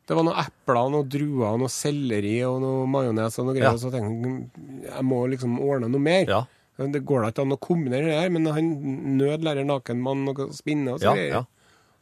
Det 0.05 0.17
var 0.19 0.27
noen 0.27 0.37
epler, 0.43 0.91
noen 0.93 1.09
druer, 1.09 1.55
noe 1.61 1.73
selleri 1.73 2.35
og 2.45 2.59
noe 2.61 2.85
majones 2.91 3.39
og 3.41 3.47
noe 3.49 3.55
greier. 3.57 3.71
Ja. 3.71 3.77
Og 3.79 3.81
så 3.81 3.93
tenkte 3.95 4.33
jeg 4.35 4.91
jeg 4.91 5.05
må 5.09 5.23
liksom 5.33 5.57
ordne 5.65 5.89
noe 5.89 6.03
mer. 6.05 6.27
Ja, 6.29 6.43
Det 6.77 7.05
går 7.07 7.23
da 7.23 7.31
ikke 7.33 7.45
an 7.47 7.55
å 7.57 7.61
kombinere 7.63 8.11
det 8.11 8.19
her, 8.19 8.33
men 8.35 8.47
han 8.53 8.71
nød 9.17 9.45
lærer 9.47 9.65
nakenmann 9.69 10.27
å 10.33 10.49
spinne 10.53 10.97
og 10.97 11.01
så 11.01 11.15
greier. 11.15 11.39
ja. 11.41 11.45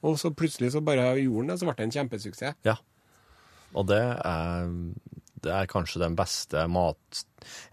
Og 0.02 0.16
så 0.18 0.32
plutselig 0.34 0.72
så 0.74 0.80
bare 0.82 1.12
gjorde 1.20 1.44
han 1.44 1.52
det, 1.52 1.58
så 1.60 1.66
ble 1.68 1.74
det 1.78 1.84
en 1.86 1.94
kjempesuksess. 1.98 2.56
ja. 2.66 2.76
Og 3.72 3.86
det 3.88 4.02
er, 4.02 4.66
det 5.40 5.52
er 5.56 5.68
kanskje 5.70 6.02
den 6.02 6.16
beste 6.18 6.66
mat... 6.68 7.22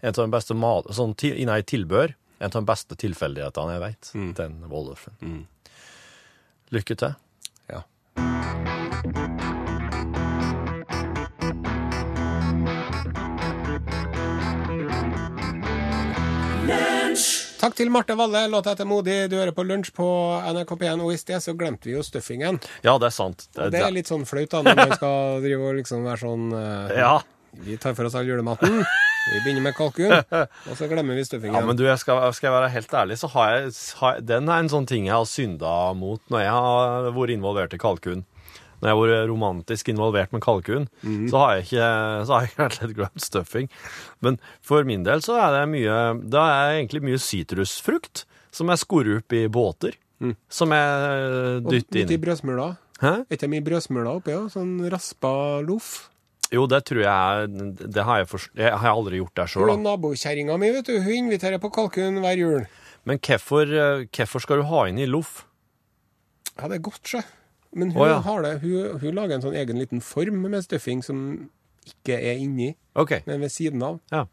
En 0.00 0.14
av 0.14 0.22
de 0.22 0.30
beste 0.32 0.54
mat... 0.56 0.86
Sånn 0.96 1.12
til, 1.20 1.36
nei, 1.44 1.58
tilbør, 1.60 2.14
en 2.38 2.46
av 2.48 2.56
de 2.56 2.62
beste 2.70 2.96
tilfeldighetene 2.96 3.74
jeg 3.76 3.82
vet. 3.84 4.12
Mm. 4.16 4.30
Den 4.38 4.56
Waldorfen. 4.72 5.44
Lykke 6.72 6.96
til. 7.02 7.18
Ja. 7.68 7.84
Takk 17.60 17.74
til 17.76 17.90
Marte 17.92 18.14
Valle, 18.16 18.46
låta 18.48 18.72
etter 18.72 18.86
Modig. 18.88 19.26
Du 19.28 19.34
hører 19.36 19.52
på 19.52 19.60
Lunsj 19.68 19.90
på 19.92 20.06
NRK 20.48 20.70
P1, 20.80 21.02
og 21.04 21.10
i 21.12 21.18
sted 21.20 21.42
så 21.44 21.52
glemte 21.52 21.90
vi 21.90 21.92
jo 21.92 22.00
stuffingen. 22.00 22.56
Ja, 22.80 22.94
det 22.96 23.10
er 23.10 23.12
sant. 23.12 23.44
Og 23.52 23.68
det 23.74 23.82
er 23.84 23.92
litt 23.92 24.08
sånn 24.08 24.24
flaut 24.24 24.48
da, 24.54 24.62
når 24.64 24.78
man 24.78 24.94
skal 24.96 25.44
drive 25.44 25.66
og 25.68 25.76
liksom 25.76 26.06
være 26.08 26.22
sånn 26.22 26.46
uh, 26.56 26.94
Ja. 27.02 27.12
Vi 27.60 27.76
tar 27.82 27.92
for 27.98 28.08
oss 28.08 28.16
all 28.16 28.24
julematen. 28.24 28.80
Vi 28.80 29.42
begynner 29.44 29.66
med 29.66 29.76
kalkun, 29.76 30.14
og 30.70 30.72
så 30.78 30.88
glemmer 30.88 31.18
vi 31.18 31.26
stuffingen. 31.28 31.58
Ja, 31.58 31.66
men 31.66 31.76
du, 31.76 31.84
jeg 31.84 32.00
skal, 32.00 32.22
skal 32.32 32.48
jeg 32.48 32.56
være 32.56 32.72
helt 32.78 32.96
ærlig, 33.02 33.20
så 33.20 33.28
har 33.34 33.52
jeg, 33.52 33.74
har, 34.00 34.24
den 34.24 34.48
er 34.48 34.64
en 34.64 34.72
sånn 34.72 34.88
ting 34.88 35.10
jeg 35.10 35.18
har 35.18 35.28
synda 35.28 35.74
mot 35.98 36.22
når 36.32 36.46
jeg 36.46 36.54
har 36.56 37.10
vært 37.18 37.34
involvert 37.36 37.76
i 37.76 37.82
kalkun. 37.82 38.24
Når 38.80 38.88
jeg 38.88 38.96
har 38.96 39.00
vært 39.04 39.28
romantisk 39.30 39.88
involvert 39.92 40.32
med 40.32 40.42
kalkun, 40.42 40.86
så 41.28 41.36
har 41.42 41.54
jeg 41.58 41.66
ikke 41.68 41.88
så 42.26 42.32
har 42.38 42.46
jeg 42.46 42.54
rett 42.56 42.72
og 42.72 42.78
slett 42.80 42.96
glemt 42.96 43.20
stuffing. 43.24 43.68
Men 44.24 44.38
for 44.64 44.84
min 44.88 45.02
del 45.04 45.20
så 45.24 45.36
er 45.36 45.52
det 45.58 45.64
mye 45.72 45.96
Det 46.24 46.40
er 46.44 46.76
egentlig 46.80 47.02
mye 47.04 47.18
sitrusfrukt 47.20 48.24
som 48.50 48.68
jeg 48.72 48.80
skorer 48.82 49.18
opp 49.20 49.32
i 49.36 49.44
båter. 49.52 49.98
Som 50.52 50.72
jeg 50.72 51.26
og 51.64 51.68
dytter 51.70 52.00
litt 52.00 52.10
Og 52.10 52.12
i 52.12 52.16
i. 52.18 52.22
brødsmula. 52.24 52.68
Hæ? 53.00 53.12
Er 53.24 53.36
ikke 53.36 53.48
mye 53.48 53.64
brødsmula 53.64 54.10
oppi 54.18 54.32
òg? 54.36 54.48
Sånn 54.52 54.74
raspa 54.92 55.30
loff? 55.64 56.08
Jo, 56.52 56.66
det 56.66 56.80
tror 56.88 56.98
jeg 57.04 57.76
Det 57.94 58.02
har 58.04 58.18
jeg, 58.18 58.26
forst- 58.28 58.50
jeg 58.58 58.72
har 58.72 58.90
aldri 58.90 59.20
gjort 59.20 59.34
der 59.38 59.46
sjøl. 59.46 59.70
Nabokjerringa 59.80 60.56
mi 60.58 60.72
vet 60.74 60.84
du, 60.90 60.96
hun 61.00 61.12
inviterer 61.30 61.60
på 61.62 61.70
kalkun 61.72 62.18
hver 62.20 62.36
jul. 62.36 62.66
Men 63.06 63.18
hvorfor, 63.18 63.70
eh, 63.70 64.04
hvorfor 64.12 64.40
skal 64.42 64.56
du 64.60 64.64
ha 64.68 64.82
inn 64.90 64.98
i 64.98 65.06
loff? 65.06 65.46
Ja, 66.58 66.66
det 66.68 66.80
er 66.80 66.82
godt, 66.90 67.00
sjø. 67.06 67.22
Men 67.72 67.92
hun, 67.94 68.02
oh, 68.02 68.08
ja. 68.08 68.18
har 68.24 68.42
det, 68.42 68.56
hun, 68.64 68.98
hun 68.98 69.14
lager 69.14 69.36
en 69.36 69.44
sånn 69.44 69.56
egen 69.58 69.78
liten 69.78 70.02
form 70.02 70.42
med 70.42 70.64
stuffing 70.66 71.04
som 71.06 71.20
ikke 71.86 72.16
er 72.18 72.40
inni, 72.42 72.72
okay. 72.98 73.22
men 73.26 73.42
ved 73.44 73.52
siden 73.54 73.82
av. 73.86 74.00
Ja. 74.12 74.24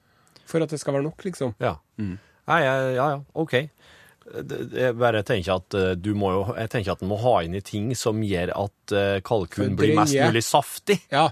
For 0.48 0.63
at 0.63 0.74
det 0.74 0.79
skal 0.82 0.98
være 0.98 1.06
nok, 1.06 1.22
liksom. 1.27 1.53
Ja. 1.62 1.77
Nei, 1.98 2.60
ja, 2.63 2.74
ja, 2.82 3.08
ja, 3.13 3.22
OK. 3.38 3.60
Jeg 4.27 4.96
bare 5.00 5.24
tenker 5.27 5.53
at 5.56 5.75
eh, 5.79 5.94
du 5.96 6.10
må 6.20 6.34
jo 6.34 6.39
Jeg 6.58 6.67
tenker 6.74 6.98
at 6.98 7.03
en 7.03 7.08
må 7.08 7.15
ha 7.22 7.38
inn 7.46 7.53
i 7.56 7.62
ting 7.63 7.94
som 7.96 8.20
gjør 8.20 8.51
at 8.60 8.94
eh, 8.96 9.20
kalkun 9.24 9.77
blir 9.79 9.94
mest 9.96 10.17
mulig 10.20 10.44
saftig, 10.44 10.98
Ja. 11.13 11.29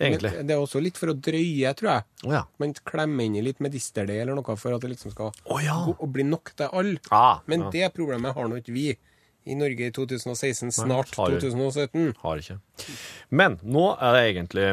egentlig. 0.00 0.32
Men 0.38 0.48
det 0.48 0.56
er 0.56 0.62
også 0.62 0.80
litt 0.80 0.96
for 1.00 1.12
å 1.12 1.16
drøye, 1.16 1.74
tror 1.76 1.90
jeg. 1.90 2.06
Oh, 2.24 2.32
ja. 2.32 2.42
Man 2.62 2.72
klemmer 2.80 3.28
inn 3.28 3.36
i 3.36 3.44
litt 3.44 3.60
medisterdeig 3.64 4.22
eller 4.22 4.38
noe 4.38 4.56
for 4.60 4.76
at 4.76 4.84
det 4.84 4.94
liksom 4.94 5.12
skal 5.12 5.34
oh, 5.44 5.60
ja. 5.64 5.76
bli 6.00 6.24
nok 6.28 6.54
til 6.56 6.72
alle. 6.72 7.02
Ah, 7.12 7.42
Men 7.50 7.68
det 7.74 7.92
problemet 7.96 8.36
har 8.36 8.48
nå 8.48 8.62
ikke 8.62 8.76
vi 8.76 8.88
i 9.44 9.54
Norge 9.58 9.88
i 9.88 9.92
2016, 9.92 10.72
snart 10.72 11.14
har 11.18 11.34
du. 11.34 11.38
2017. 11.42 12.14
Har 12.22 12.40
ikke. 12.40 12.58
Men 13.28 13.58
nå 13.62 13.90
er 13.98 14.16
det 14.16 14.26
egentlig 14.32 14.68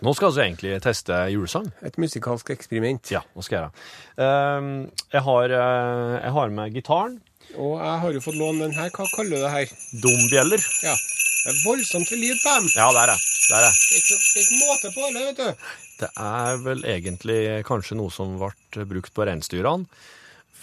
Nå 0.00 0.14
skal 0.16 0.30
vi 0.32 0.40
egentlig 0.46 0.76
teste 0.80 1.16
julesang. 1.28 1.66
Et 1.84 1.96
musikalsk 2.00 2.54
eksperiment. 2.54 3.10
Ja, 3.12 3.20
nå 3.36 3.42
skal 3.44 3.58
jeg 3.58 3.66
det. 3.66 3.88
Ehm, 4.24 4.70
jeg, 5.12 5.20
har, 5.26 5.52
eh, 5.52 6.14
jeg 6.22 6.32
har 6.38 6.54
med 6.56 6.72
gitaren. 6.78 7.18
Og 7.58 7.74
jeg 7.82 7.98
har 8.04 8.16
jo 8.16 8.22
fått 8.24 8.38
låne 8.40 8.62
den 8.64 8.78
her. 8.78 8.88
Hva 8.94 9.04
kaller 9.12 9.36
du 9.36 9.44
det 9.44 9.50
her? 9.52 9.74
Dombjeller. 10.00 10.64
Ja. 10.86 10.94
Det 11.40 11.52
er 11.52 11.60
voldsomt 11.66 12.08
til 12.08 12.22
lyd 12.22 12.40
på 12.40 12.54
dem. 12.54 12.70
Ja, 12.78 12.86
det 12.96 13.02
er 13.02 13.12
det, 13.12 13.18
er 13.18 13.66
Det 13.66 13.66
er 13.66 14.00
ikke, 14.00 14.16
det 14.16 14.40
er 14.40 14.46
ikke 14.46 14.62
måte 14.62 14.94
på 14.94 15.10
det, 15.10 15.26
vet 15.26 15.42
du. 15.42 15.68
Det 16.00 16.10
er 16.30 16.64
vel 16.64 16.82
egentlig 16.94 17.38
kanskje 17.68 18.00
noe 18.00 18.14
som 18.14 18.38
ble 18.40 18.88
brukt 18.88 19.12
på 19.16 19.28
reinsdyrene. 19.28 20.00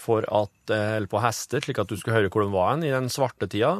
For 0.08 0.24
at, 0.24 0.72
eh, 0.72 0.96
eller 0.96 1.10
på 1.12 1.20
hester, 1.20 1.60
slik 1.60 1.78
at 1.82 1.90
du 1.90 1.96
skulle 2.00 2.16
høre 2.16 2.30
hvor 2.32 2.46
de 2.46 2.52
var 2.54 2.70
hen 2.72 2.86
i 2.88 2.92
den 2.94 3.10
svarte 3.12 3.44
tida. 3.52 3.74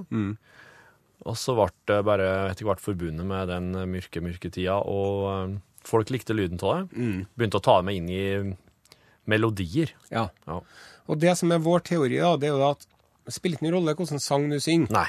Og 1.29 1.35
så 1.41 1.55
ble 1.57 1.71
det 1.89 2.03
bare 2.07 2.27
etter 2.53 2.69
hvert 2.69 2.83
forbundet 2.85 3.27
med 3.27 3.49
den 3.51 3.73
mørke, 3.91 4.21
mørke 4.23 4.53
tida, 4.55 4.77
og 4.85 5.25
eh, 5.33 5.57
folk 5.89 6.13
likte 6.15 6.37
lyden 6.37 6.61
av 6.63 6.85
det. 6.85 7.07
Begynte 7.35 7.59
å 7.59 7.65
ta 7.65 7.79
det 7.81 7.89
med 7.89 7.99
inn 8.03 8.13
i 8.13 8.25
melodier. 9.29 9.91
Ja. 10.13 10.29
Ja. 10.47 10.61
Og 11.09 11.19
det 11.21 11.35
som 11.41 11.53
er 11.53 11.65
vår 11.65 11.83
teori, 11.89 12.21
da, 12.21 12.35
det 12.41 12.51
er 12.51 12.57
jo 12.57 12.69
at 12.69 12.85
det 13.29 13.35
spiller 13.37 13.61
ingen 13.63 13.75
rolle 13.79 13.95
hvilken 13.97 14.21
sang 14.23 14.47
du 14.53 14.59
synger. 14.61 14.93
Nei. 14.95 15.09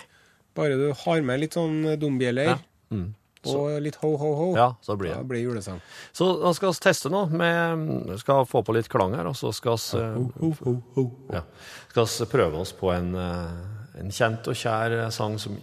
Bare 0.58 0.76
du 0.80 0.90
har 1.04 1.22
med 1.24 1.44
litt 1.44 1.56
sånn 1.56 1.84
dombjeller 2.02 2.54
Ja. 2.56 2.58
Mm. 2.90 3.12
Og 3.48 3.82
litt 3.82 3.96
ho-ho-ho, 4.02 4.56
Ja, 4.58 4.74
så 4.82 4.96
blir 5.00 5.14
da 5.14 5.18
det. 5.22 5.28
blir 5.30 5.42
julesang. 5.46 5.80
Så 6.12 6.42
da 6.42 6.52
skal 6.54 6.74
vi 6.74 6.80
teste 6.84 7.10
nå. 7.10 7.22
Vi 7.32 8.18
skal 8.20 8.46
få 8.46 8.64
på 8.66 8.74
litt 8.76 8.90
klang 8.92 9.14
her, 9.16 9.28
og 9.32 9.36
så 9.40 9.54
skal 9.56 9.78
vi 9.80 10.00
eh, 10.00 11.36
ja, 11.38 11.44
skal 11.90 12.06
vi 12.06 12.26
prøve 12.32 12.60
oss 12.60 12.74
på 12.74 12.92
en, 12.92 13.14
eh, 13.16 14.00
en 14.02 14.12
kjent 14.12 14.48
og 14.52 14.56
kjær 14.60 14.98
sang 15.16 15.40
som 15.40 15.56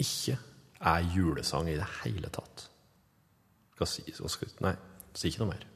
ikke 0.00 0.38
er 0.80 1.00
julesang 1.14 1.68
i 1.68 1.76
det 1.76 1.86
hele 2.02 2.28
tatt. 2.32 2.68
Skal 3.74 3.86
si, 3.86 4.02
skal, 4.12 4.48
nei, 4.64 4.74
si 5.14 5.28
ikke 5.28 5.44
noe 5.44 5.52
mer. 5.54 5.68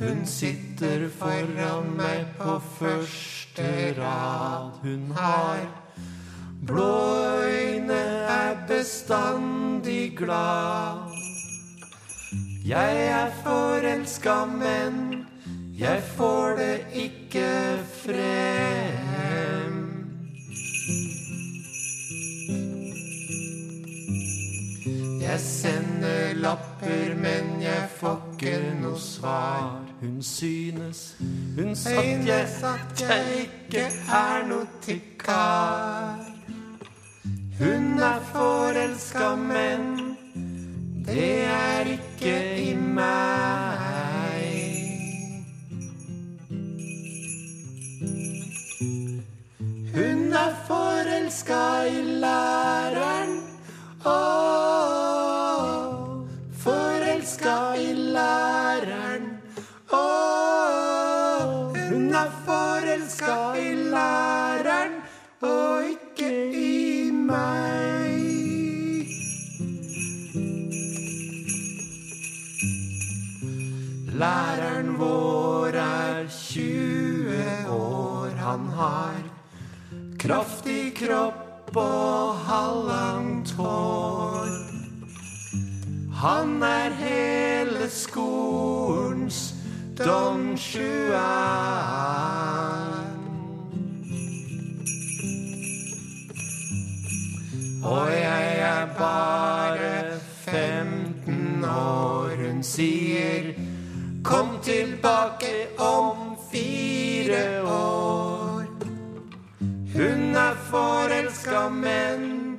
Hun 0.00 0.26
sitter 0.26 1.02
foran 1.12 1.90
meg 1.96 2.22
på 2.38 2.54
første 2.78 3.64
rad. 3.98 4.78
Hun 4.80 5.10
har 5.12 5.60
blå 6.66 7.44
øyne, 7.44 8.00
er 8.32 8.56
bestandig 8.68 10.16
glad. 10.16 11.12
Jeg 12.64 13.06
er 13.06 13.28
forelska, 13.44 14.44
men 14.44 15.26
jeg 15.78 16.02
får 16.16 16.56
det 16.56 16.86
ikke 16.94 17.78
frem. 18.04 19.76
Jeg 25.20 25.40
sender 25.40 26.34
lapper, 26.34 27.14
men 27.14 27.62
jeg 27.62 27.88
får 28.00 28.20
noe 28.80 28.98
svar. 28.98 29.89
Hun 30.00 30.22
synes, 30.22 31.16
hun 31.58 31.76
synes 31.76 32.62
at 32.62 33.00
jeg 33.00 33.24
ikke 33.40 33.86
er 34.08 34.46
noe 34.48 34.66
til 34.82 35.00
kar. 35.18 36.16
Hun 37.58 37.98
er 37.98 38.20
forelska, 38.32 39.34
men 39.36 40.16
det 41.06 41.44
er 41.44 41.49
han 78.40 78.68
har 78.76 79.20
Kraftig 80.20 80.96
kropp 80.96 81.76
og 81.76 82.34
halvlangt 82.44 83.50
hår. 83.56 84.50
Han 86.20 86.62
er 86.62 86.90
hele 86.98 87.88
skolens 87.88 89.54
Don 89.96 90.56
Juan. 90.56 91.20
Og 97.82 98.10
jeg 98.12 98.58
er 98.60 98.86
bare 98.98 100.20
15 100.44 101.64
år, 101.64 102.36
hun 102.36 102.62
sier 102.62 103.54
Kom 104.24 104.58
tilbake 104.62 105.72
om 105.78 106.19
forelska, 111.50 111.68
men 111.68 112.58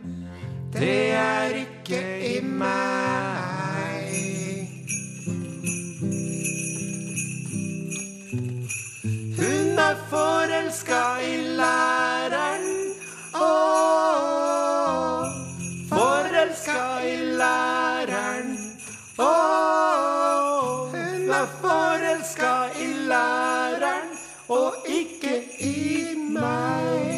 det 0.74 1.12
er 1.12 1.50
ikke 1.56 2.02
i 2.36 2.42
meg. 2.42 4.12
Hun 9.38 9.80
er 9.80 9.96
forelska 10.10 11.04
i 11.24 11.38
læreren. 11.58 12.68
Åh, 13.36 15.26
forelska 15.90 16.84
i 17.04 17.16
læreren. 17.40 18.58
Åh, 19.20 20.92
hun 20.92 21.30
er 21.30 21.48
forelska 21.62 22.54
i 22.80 22.94
læreren 23.08 24.08
og 24.50 24.74
ikke 24.88 25.44
i 25.60 26.16
meg. 26.16 27.11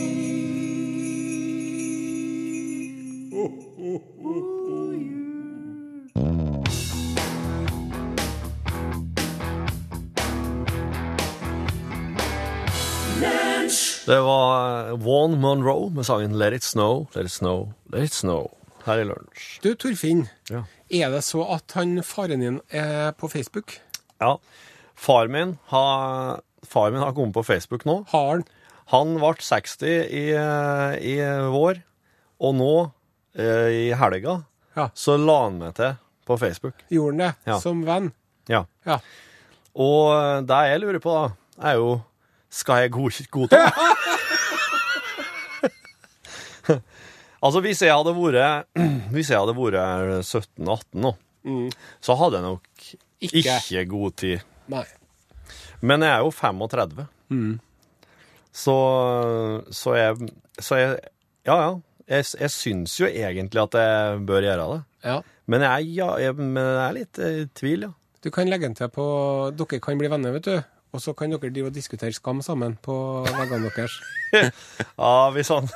Det 14.05 14.19
var 14.22 14.83
Vaughan 14.98 15.39
Monroe 15.41 15.89
med 15.95 16.05
sangen 16.05 16.36
Let 16.39 16.53
It 16.53 16.63
Snow, 16.63 17.05
Let 17.15 17.25
It 17.25 17.31
Snow, 17.31 17.74
Let 17.93 18.03
It 18.10 18.13
Snow 18.13 18.50
her 18.83 19.00
i 19.00 19.05
lunsj. 19.07 19.62
Du, 19.63 19.69
Torfinn. 19.79 20.25
Ja. 20.51 20.65
Er 20.91 21.13
det 21.13 21.22
så 21.24 21.45
at 21.55 21.72
han 21.77 21.95
faren 22.03 22.43
din 22.43 22.57
er 22.69 23.13
på 23.15 23.29
Facebook? 23.31 23.77
ja. 24.19 24.38
Far 25.03 25.27
min 25.27 25.55
har, 25.72 26.41
far 26.63 26.91
min 26.93 27.01
har 27.01 27.12
kommet 27.17 27.33
på 27.33 27.41
Facebook 27.43 27.81
nå. 27.88 27.95
Har 28.12 28.27
han? 28.29 28.43
Han 28.93 29.15
ble 29.17 29.31
60 29.41 29.81
i, 30.05 30.22
eh, 30.38 30.93
i 31.01 31.15
vår, 31.51 31.79
og 32.39 32.53
nå, 32.55 32.69
eh, 33.36 33.69
i 33.74 33.93
helga, 33.98 34.43
Ja. 34.77 34.89
så 34.93 35.17
la 35.17 35.39
han 35.45 35.57
meg 35.60 35.74
til 35.75 35.95
på 36.27 36.38
Facebook. 36.39 36.83
Gjorde 36.93 37.12
han 37.12 37.17
det? 37.24 37.31
Ja. 37.50 37.57
Som 37.60 37.81
venn? 37.88 38.12
Ja. 38.48 38.65
Ja. 38.86 39.00
Og 39.75 40.13
eh, 40.13 40.41
det 40.45 40.62
jeg 40.69 40.81
lurer 40.86 41.00
på, 41.03 41.15
da, 41.17 41.67
er 41.72 41.75
jo 41.81 41.89
Skal 42.53 42.83
jeg 42.83 42.91
god- 42.93 43.24
godta? 43.33 43.63
altså, 47.43 47.62
hvis 47.65 47.81
jeg 47.83 47.93
hadde 47.93 48.13
vært 48.17 48.67
Hvis 49.15 49.31
jeg 49.33 49.39
hadde 49.41 49.55
vært 49.57 50.27
17-18 50.27 51.01
nå, 51.03 51.12
så 52.03 52.15
hadde 52.19 52.39
jeg 52.39 52.45
nok 52.45 52.67
Ikke. 53.24 53.55
ikke 53.60 53.83
god 53.91 54.13
tid. 54.19 54.43
Nei. 54.72 54.83
Men 55.83 56.03
jeg 56.05 56.13
er 56.15 56.22
jo 56.24 56.29
35. 56.31 57.05
Så, 58.53 58.75
så 59.74 59.95
jeg 59.98 60.29
Så 60.62 60.77
jeg 60.79 60.93
Ja, 61.48 61.55
ja. 61.65 61.72
Jeg, 62.07 62.25
jeg 62.39 62.51
syns 62.51 62.98
jo 63.00 63.07
egentlig 63.07 63.62
at 63.63 63.75
jeg 63.79 64.17
bør 64.27 64.41
gjøre 64.43 64.63
det. 64.74 64.79
Ja. 65.07 65.18
Men 65.48 65.61
jeg, 65.63 65.85
ja, 65.96 66.09
jeg, 66.20 66.35
men 66.35 66.57
jeg 66.59 66.81
er 66.83 66.96
litt 66.98 67.20
i 67.24 67.46
tvil, 67.55 67.85
ja. 67.87 67.92
Du 68.24 68.29
kan 68.31 68.48
legge 68.51 68.68
den 68.68 68.75
til 68.75 68.89
på 68.92 69.05
Dere 69.55 69.79
kan 69.83 69.98
bli 70.00 70.09
venner, 70.11 70.31
vet 70.35 70.48
du. 70.48 70.57
Og 70.94 71.01
så 71.01 71.16
kan 71.18 71.32
dere 71.34 71.50
drive 71.50 71.72
og 71.72 71.74
diskutere 71.74 72.14
skam 72.14 72.44
sammen 72.46 72.75
på 72.82 72.96
veggene 73.25 73.72
deres. 73.74 73.98
Ja, 74.98 75.29
hvis 75.29 75.50
han, 75.53 75.68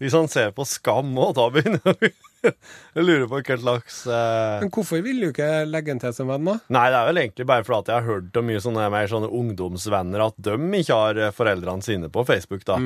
hvis 0.00 0.12
han 0.12 0.26
ser 0.28 0.50
på 0.52 0.66
Skam 0.68 1.14
òg, 1.16 1.30
da 1.38 1.46
begynner 1.52 1.94
vi 1.96 2.10
Jeg 2.96 3.04
lurer 3.06 3.24
på 3.30 3.40
hva 3.40 3.56
slags 3.60 4.02
eh... 4.04 4.58
Men 4.60 4.72
hvorfor 4.74 5.00
vil 5.04 5.22
du 5.22 5.28
ikke 5.30 5.48
legge 5.68 5.92
den 5.92 6.02
til 6.02 6.12
som 6.16 6.28
venn, 6.28 6.44
da? 6.44 6.58
Nei, 6.76 6.84
det 6.92 6.98
er 6.98 7.08
vel 7.08 7.20
egentlig 7.22 7.46
bare 7.48 7.64
fordi 7.64 7.92
jeg 7.92 8.02
har 8.02 8.08
hørt 8.10 8.36
om 8.40 8.48
mye 8.50 8.60
sånne, 8.64 8.88
mer 8.92 9.08
sånne 9.08 9.30
ungdomsvenner 9.40 10.26
at 10.26 10.36
de 10.44 10.58
ikke 10.80 11.00
har 11.00 11.20
eh, 11.20 11.32
foreldrene 11.36 11.86
sine 11.86 12.12
på 12.12 12.26
Facebook, 12.28 12.66
da. 12.68 12.76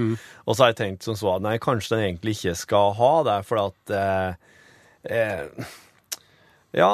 Og 0.46 0.54
så 0.54 0.64
har 0.64 0.72
jeg 0.72 0.80
tenkt 0.82 1.08
som 1.08 1.18
så 1.18 1.34
at 1.36 1.46
nei, 1.46 1.56
kanskje 1.62 1.96
den 1.96 2.06
egentlig 2.06 2.38
ikke 2.38 2.54
skal 2.62 2.94
ha 2.98 3.12
det, 3.26 3.38
for 3.48 3.64
at 3.66 3.94
eh, 3.98 4.50
eh, 5.10 5.70
Ja, 6.78 6.92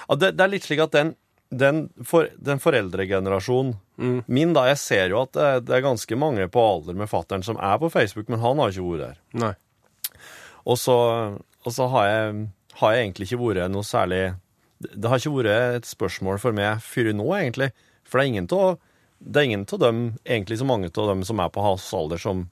ja 0.00 0.20
det, 0.20 0.36
det 0.38 0.46
er 0.46 0.54
litt 0.56 0.68
slik 0.68 0.84
at 0.86 0.96
den, 0.96 1.16
den, 1.52 1.88
for, 2.04 2.32
den 2.40 2.62
foreldregenerasjonen 2.62 3.76
min, 3.96 4.52
da, 4.56 4.66
jeg 4.70 4.80
ser 4.82 5.12
jo 5.14 5.22
at 5.24 5.32
det, 5.36 5.50
det 5.68 5.76
er 5.78 5.86
ganske 5.86 6.18
mange 6.20 6.48
på 6.52 6.62
alder 6.62 6.98
med 6.98 7.08
fattern 7.08 7.44
som 7.46 7.56
er 7.56 7.78
på 7.80 7.90
Facebook, 7.92 8.28
men 8.32 8.42
han 8.42 8.60
har 8.60 8.74
ikke 8.74 8.88
vært 8.90 9.04
der. 9.04 9.20
Nei. 9.40 9.52
Og 10.66 10.80
så, 10.80 10.96
og 11.64 11.72
så 11.72 11.86
har, 11.92 12.08
jeg, 12.10 12.48
har 12.80 12.92
jeg 12.92 13.06
egentlig 13.06 13.28
ikke 13.30 13.42
vært 13.44 13.72
noe 13.72 13.86
særlig 13.86 14.20
Det 14.82 15.08
har 15.08 15.22
ikke 15.22 15.36
vært 15.38 15.78
et 15.78 15.88
spørsmål 15.88 16.40
for 16.42 16.56
meg 16.56 16.82
før 16.84 17.12
nå, 17.16 17.30
egentlig. 17.38 17.70
For 18.04 18.18
det 18.18 18.26
er 18.26 18.32
ingen 18.34 18.52
av 18.52 18.76
det 19.18 19.40
er 19.40 19.48
ingen 19.48 19.64
av 19.72 19.80
dem, 19.80 20.00
egentlig 20.28 20.58
så 20.60 20.66
mange 20.68 20.90
av 20.92 21.08
dem 21.08 21.22
som 21.24 21.40
er 21.40 21.52
på 21.52 21.62
hans 21.64 21.86
alder, 21.96 22.20
som, 22.20 22.42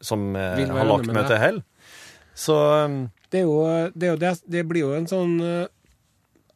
som 0.00 0.28
eh, 0.38 0.62
har 0.62 0.86
lagt 0.86 1.10
meg 1.10 1.26
til 1.26 1.40
hell. 1.42 1.58
Så 2.38 2.54
um, 2.54 2.98
Det, 3.30 3.40
er 3.40 3.48
jo, 3.48 3.56
det, 3.94 4.06
er 4.06 4.12
jo 4.12 4.20
det, 4.22 4.30
det 4.46 4.62
blir 4.70 4.86
jo 4.86 4.92
en 4.94 5.08
sånn 5.10 5.34
eh, 5.42 5.66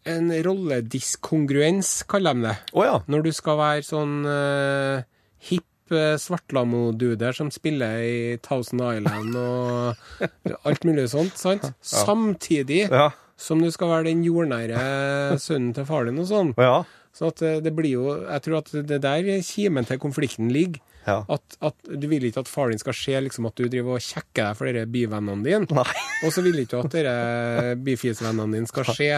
En 0.06 0.30
rollediskongruens, 0.44 2.02
kaller 2.08 2.34
de 2.34 2.42
det. 2.48 2.56
Oh, 2.72 2.84
ja. 2.86 2.98
Når 3.10 3.22
du 3.26 3.30
skal 3.36 3.58
være 3.60 3.84
sånn 3.86 4.14
uh, 4.26 5.02
hipp 5.50 5.92
uh, 5.94 6.16
svartlamo-dude 6.20 7.32
som 7.36 7.50
spiller 7.54 8.02
i 8.04 8.36
Thousand 8.44 8.82
Island 8.84 9.36
og 9.36 10.22
alt 10.68 10.84
mulig 10.88 11.08
sånt, 11.12 11.36
sant? 11.40 11.70
Samtidig 11.84 12.86
Ja. 12.92 13.10
som 13.36 13.60
du 13.62 13.70
skal 13.74 13.88
være 13.92 14.08
den 14.10 14.24
jordnære 14.26 15.38
sønnen 15.38 15.74
til 15.76 15.84
faren 15.88 16.12
din 16.14 16.22
og 16.24 16.30
sånn. 16.30 16.54
Ja. 16.58 16.82
Så 17.18 17.30
at 17.32 17.40
eh, 17.42 17.58
det 17.64 17.72
blir 17.74 17.90
jo 17.96 18.02
Jeg 18.20 18.42
tror 18.44 18.58
at 18.60 18.68
det 18.86 18.98
der 19.02 19.26
kimen 19.42 19.86
til 19.88 19.98
konflikten 19.98 20.50
ligger. 20.54 20.80
Ja. 21.08 21.22
At, 21.32 21.56
at 21.64 21.74
du 21.88 22.04
vil 22.10 22.26
ikke 22.28 22.42
at 22.44 22.50
faren 22.52 22.74
din 22.74 22.78
skal 22.82 22.94
se 22.94 23.14
liksom 23.24 23.46
at 23.48 23.56
du 23.56 23.64
driver 23.72 23.96
og 23.96 24.02
kjekker 24.04 24.42
deg 24.50 24.58
for 24.58 24.68
disse 24.68 24.90
byvennene 24.92 25.42
dine. 25.46 25.84
Og 26.26 26.34
så 26.34 26.42
vil 26.44 26.58
ikke 26.60 26.76
du 26.76 26.82
at 26.84 26.92
disse 26.98 27.76
byfisvennene 27.86 28.58
dine 28.58 28.68
skal 28.70 28.90
se 28.98 29.08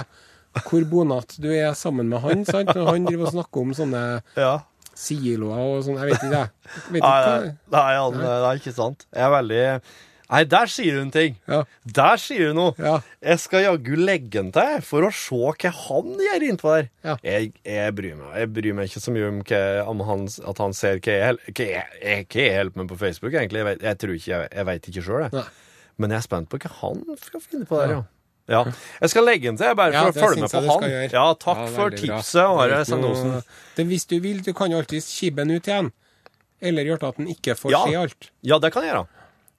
hvor 0.59 0.85
bonat 0.91 1.39
du 1.41 1.49
er 1.53 1.73
sammen 1.79 2.11
med 2.11 2.23
han. 2.25 2.45
sant? 2.49 2.75
Og 2.75 2.93
han 2.93 3.09
driver 3.09 3.29
og 3.29 3.35
snakker 3.37 3.65
om 3.65 3.75
sånne 3.77 4.05
ja. 4.37 4.53
siloer 4.99 5.65
og 5.65 5.83
sånn. 5.87 5.99
Jeg 6.03 6.13
vet 6.13 6.29
ikke, 6.29 6.37
jeg. 6.37 6.77
Vet 6.91 7.03
Nei, 7.03 7.17
ikke 7.17 7.35
nei, 7.41 7.51
nei, 7.77 7.89
Jan, 7.97 8.23
det 8.23 8.37
er 8.37 8.63
ikke 8.63 8.77
sant. 8.77 9.05
Jeg 9.11 9.27
er 9.27 9.37
veldig 9.39 9.65
Nei, 10.31 10.45
der 10.47 10.71
sier 10.71 11.01
hun 11.01 11.09
ting. 11.11 11.35
Ja. 11.51 11.65
Der 11.97 12.21
sier 12.23 12.53
hun 12.53 12.59
noe. 12.61 12.75
Ja. 12.79 13.01
Jeg 13.33 13.41
skal 13.43 13.65
jaggu 13.65 13.97
legge 13.99 14.31
den 14.37 14.53
til 14.55 14.85
for 14.87 15.09
å 15.09 15.11
se 15.15 15.41
hva 15.41 15.73
han 15.75 16.13
gjør 16.23 16.45
innpå 16.47 16.75
der. 16.77 16.87
Ja. 17.03 17.17
Jeg, 17.27 17.51
jeg 17.67 17.97
bryr 17.99 18.15
meg 18.21 18.37
Jeg 18.39 18.53
bryr 18.55 18.77
meg 18.79 18.93
ikke 18.93 19.03
så 19.03 19.15
mye 19.17 19.31
om, 19.33 19.41
hva, 19.49 19.63
om 19.91 20.05
han, 20.07 20.29
at 20.53 20.63
han 20.63 20.77
ser 20.77 21.03
hva 21.03 21.17
jeg, 21.17 21.41
hva 21.51 21.67
jeg, 21.67 21.99
jeg, 21.99 22.29
hva 22.31 22.47
jeg 22.47 22.61
holder 22.61 22.79
med 22.79 22.93
på 22.93 23.01
Facebook, 23.03 23.35
egentlig. 23.35 23.65
Jeg, 23.65 23.69
vet, 23.73 23.83
jeg 23.89 24.01
tror 24.05 24.15
ikke, 24.21 24.31
jeg, 24.31 24.53
jeg 24.55 24.71
veit 24.71 24.89
ikke 24.93 25.05
sjøl, 25.09 25.27
jeg. 25.27 25.35
Nei. 25.41 25.45
Men 26.01 26.15
jeg 26.15 26.23
er 26.23 26.29
spent 26.31 26.53
på 26.53 26.63
hva 26.63 26.73
han 26.79 27.05
skal 27.27 27.45
finne 27.45 27.67
på 27.69 27.83
der, 27.83 27.97
ja. 27.99 28.01
Ja. 28.51 28.65
Jeg 29.01 29.13
skal 29.13 29.25
legge 29.29 29.47
den 29.49 29.57
til, 29.61 29.75
bare 29.79 29.93
for 29.95 29.99
ja, 30.01 30.11
å 30.11 30.17
følge 30.27 30.43
med 30.45 30.51
på 30.51 30.61
han. 30.67 30.91
Ja, 31.15 31.27
takk 31.39 31.63
Ja, 31.63 31.69
for 31.77 31.95
tipset, 31.95 32.43
Are 32.45 32.69
Det 32.73 32.87
Sendosen. 32.91 33.39
hvis 33.91 34.07
du 34.11 34.17
vil, 34.21 34.43
du 34.45 34.53
kan 34.57 34.71
jo 34.75 34.81
alltid 34.83 35.07
kibbe 35.07 35.45
den 35.47 35.57
ut 35.57 35.71
igjen. 35.71 35.93
Eller 36.61 36.85
gjøre 36.91 37.09
at 37.15 37.17
den 37.23 37.31
ikke 37.33 37.55
får 37.57 37.71
Ja. 37.73 37.85
se 37.87 37.95
alt. 37.97 38.31
Ja, 38.45 38.59
det 38.59 38.73
kan 38.75 38.83
jeg 38.85 38.93
gjøre. 38.93 39.07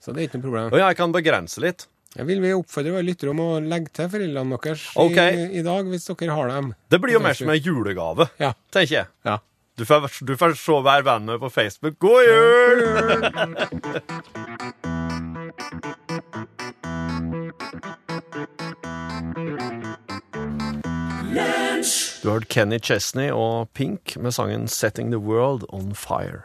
Så 0.01 0.13
det 0.13 0.21
er 0.21 0.27
ikke 0.29 0.37
noe 0.41 0.45
problem. 0.49 0.67
Og 0.73 0.79
jeg 0.83 0.97
kan 0.97 1.11
begrense 1.15 1.61
litt. 1.63 1.87
Jeg 2.17 2.27
vil 2.27 2.41
vi 2.43 2.51
oppfordre 2.51 2.91
våre 2.91 3.07
lyttere 3.07 3.29
om 3.31 3.39
å 3.39 3.49
legge 3.63 3.87
til 3.95 4.09
foreldrene 4.11 4.57
deres 4.59 4.83
okay. 4.99 5.31
i, 5.31 5.59
i 5.61 5.63
dag, 5.63 5.87
hvis 5.87 6.05
dere 6.11 6.35
har 6.35 6.47
dem. 6.51 6.73
Det 6.91 6.99
blir 6.99 7.13
jo 7.15 7.21
mer 7.23 7.33
som 7.37 7.49
en 7.49 7.61
julegave, 7.61 8.27
Ja. 8.41 8.53
tenker 8.73 8.95
jeg. 8.97 9.07
ja. 9.25 9.37
Du 9.79 9.85
får, 9.87 10.09
du 10.27 10.35
får 10.37 10.57
se 10.59 10.71
hver 10.83 11.01
venn 11.07 11.25
med 11.25 11.39
på 11.39 11.49
Facebook. 11.49 11.95
God 11.97 12.21
jul! 12.27 12.79
Du 22.21 22.27
har 22.29 22.35
hørt 22.37 22.49
Kenny 22.53 22.77
Chesney 22.77 23.31
og 23.33 23.71
Pink 23.73 24.13
med 24.21 24.33
sangen 24.35 24.67
'Setting 24.69 25.09
the 25.09 25.17
World 25.17 25.63
On 25.73 25.93
Fire'. 25.97 26.43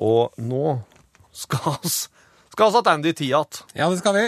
Og 0.00 0.32
nå 0.40 0.80
skal 1.32 1.76
vi 1.82 1.90
skal 2.54 2.70
vi 2.70 2.72
tilbake 2.78 3.08
i 3.08 3.12
tid 3.12 3.26
igjen. 3.28 3.60
Ja, 3.76 3.90
det 3.90 3.98
skal 3.98 4.14
vi. 4.14 4.24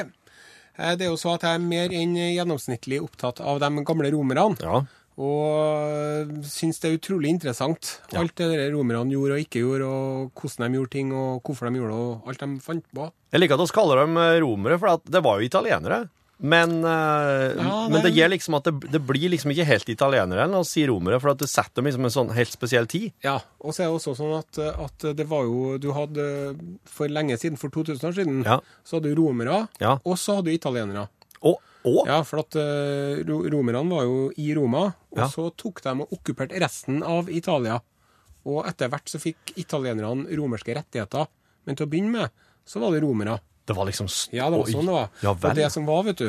Eh, 0.79 0.97
Det 0.97 1.07
er 1.07 1.11
jo 1.11 1.17
så 1.17 1.35
at 1.35 1.43
jeg 1.43 1.55
er 1.55 1.65
mer 1.65 1.89
enn 1.89 2.15
gjennomsnittlig 2.17 3.01
opptatt 3.01 3.41
av 3.41 3.59
de 3.61 3.85
gamle 3.85 4.11
romerne. 4.13 4.57
Ja. 4.61 4.83
Og 5.17 6.45
syns 6.45 6.79
det 6.81 6.91
er 6.91 6.99
utrolig 6.99 7.31
interessant. 7.33 8.01
Alt 8.13 8.35
det 8.37 8.51
der 8.53 8.73
romerne 8.77 9.09
gjorde 9.11 9.33
og 9.33 9.41
ikke 9.41 9.63
gjorde, 9.65 9.87
og 9.87 10.33
hvordan 10.35 10.73
de 10.73 10.77
gjorde 10.77 10.91
ting, 10.93 11.13
og 11.15 11.43
hvorfor 11.43 11.71
de 11.71 11.79
gjorde 11.81 11.95
det, 11.95 12.03
og 12.05 12.29
alt 12.29 12.39
de 12.41 12.61
fant 12.61 12.85
på. 12.93 13.11
Jeg 13.33 13.41
liker 13.41 13.55
at 13.55 13.61
vi 13.65 13.73
kaller 13.73 13.97
dem 14.05 14.17
eh, 14.19 14.41
romere, 14.45 14.79
for 14.79 15.01
det 15.09 15.25
var 15.25 15.41
jo 15.41 15.47
italienere. 15.49 16.09
Men, 16.39 16.85
uh, 16.85 17.57
Ja, 17.57 17.77
men 17.89 18.03
det 18.05 18.11
gjør 18.13 18.29
liksom 18.35 18.59
at 18.59 18.67
det, 18.69 18.91
det 18.93 19.01
blir 19.09 19.31
liksom 19.33 19.55
ikke 19.55 19.65
helt 19.71 19.89
italienere 19.89 20.45
når 20.51 20.67
å 20.67 20.69
si 20.69 20.83
romere, 20.89 21.17
for 21.23 21.33
at 21.33 21.41
du 21.41 21.47
setter 21.49 21.81
dem 21.81 21.89
liksom 21.89 22.05
en 22.05 22.13
sånn 22.13 22.33
helt 22.37 22.53
spesiell 22.53 22.89
tid. 22.93 23.15
Ja, 23.25 23.39
og 23.61 23.73
så 23.73 23.87
er 23.87 23.89
det 23.89 23.97
også 23.97 24.15
sånn 24.19 24.35
at, 24.37 24.61
at 24.85 25.07
det 25.17 25.27
var 25.31 25.47
jo 25.49 25.79
Du 25.81 25.89
hadde 25.97 26.27
for 26.85 27.09
lenge 27.09 27.39
siden, 27.41 27.57
for 27.61 27.73
2000 27.73 28.11
år 28.11 28.19
siden, 28.19 28.45
Ja. 28.45 28.59
så 28.85 28.99
hadde 28.99 29.15
du 29.15 29.23
romere, 29.23 29.63
Ja. 29.81 29.97
og 30.05 30.19
så 30.21 30.37
hadde 30.37 30.51
du 30.53 30.59
italienere. 30.59 31.09
Og, 31.41 31.57
og 31.89 32.07
Ja, 32.07 32.21
for 32.23 32.45
at 32.45 32.57
uh, 32.61 33.25
romerne 33.25 33.85
var 33.89 34.05
jo 34.05 34.31
i 34.37 34.53
Roma, 34.55 34.91
og 35.17 35.31
så 35.33 35.49
tok 35.57 35.81
de 35.83 35.97
og 36.05 36.13
okkuperte 36.21 36.61
resten 36.61 37.01
av 37.03 37.31
Italia. 37.33 37.81
Og 38.47 38.61
etter 38.69 38.93
hvert 38.93 39.09
så 39.11 39.19
fikk 39.19 39.57
italienerne 39.57 40.29
romerske 40.37 40.75
rettigheter. 40.77 41.27
Men 41.67 41.75
til 41.75 41.87
å 41.87 41.91
begynne 41.91 42.13
med, 42.13 42.31
så 42.67 42.79
var 42.83 42.93
det 42.95 43.01
romere. 43.03 43.41
Det 43.67 43.77
var 43.77 43.87
liksom 43.89 44.07
Ja, 44.33 44.49
det 44.51 44.59
var 44.63 44.67
sånn 44.73 44.87
det 44.91 44.97
var. 44.97 45.09
Ja 45.23 45.31
og 45.37 45.55
det 45.59 45.71
som 45.75 45.87
var, 45.87 46.03
vet 46.07 46.19
du, 46.23 46.29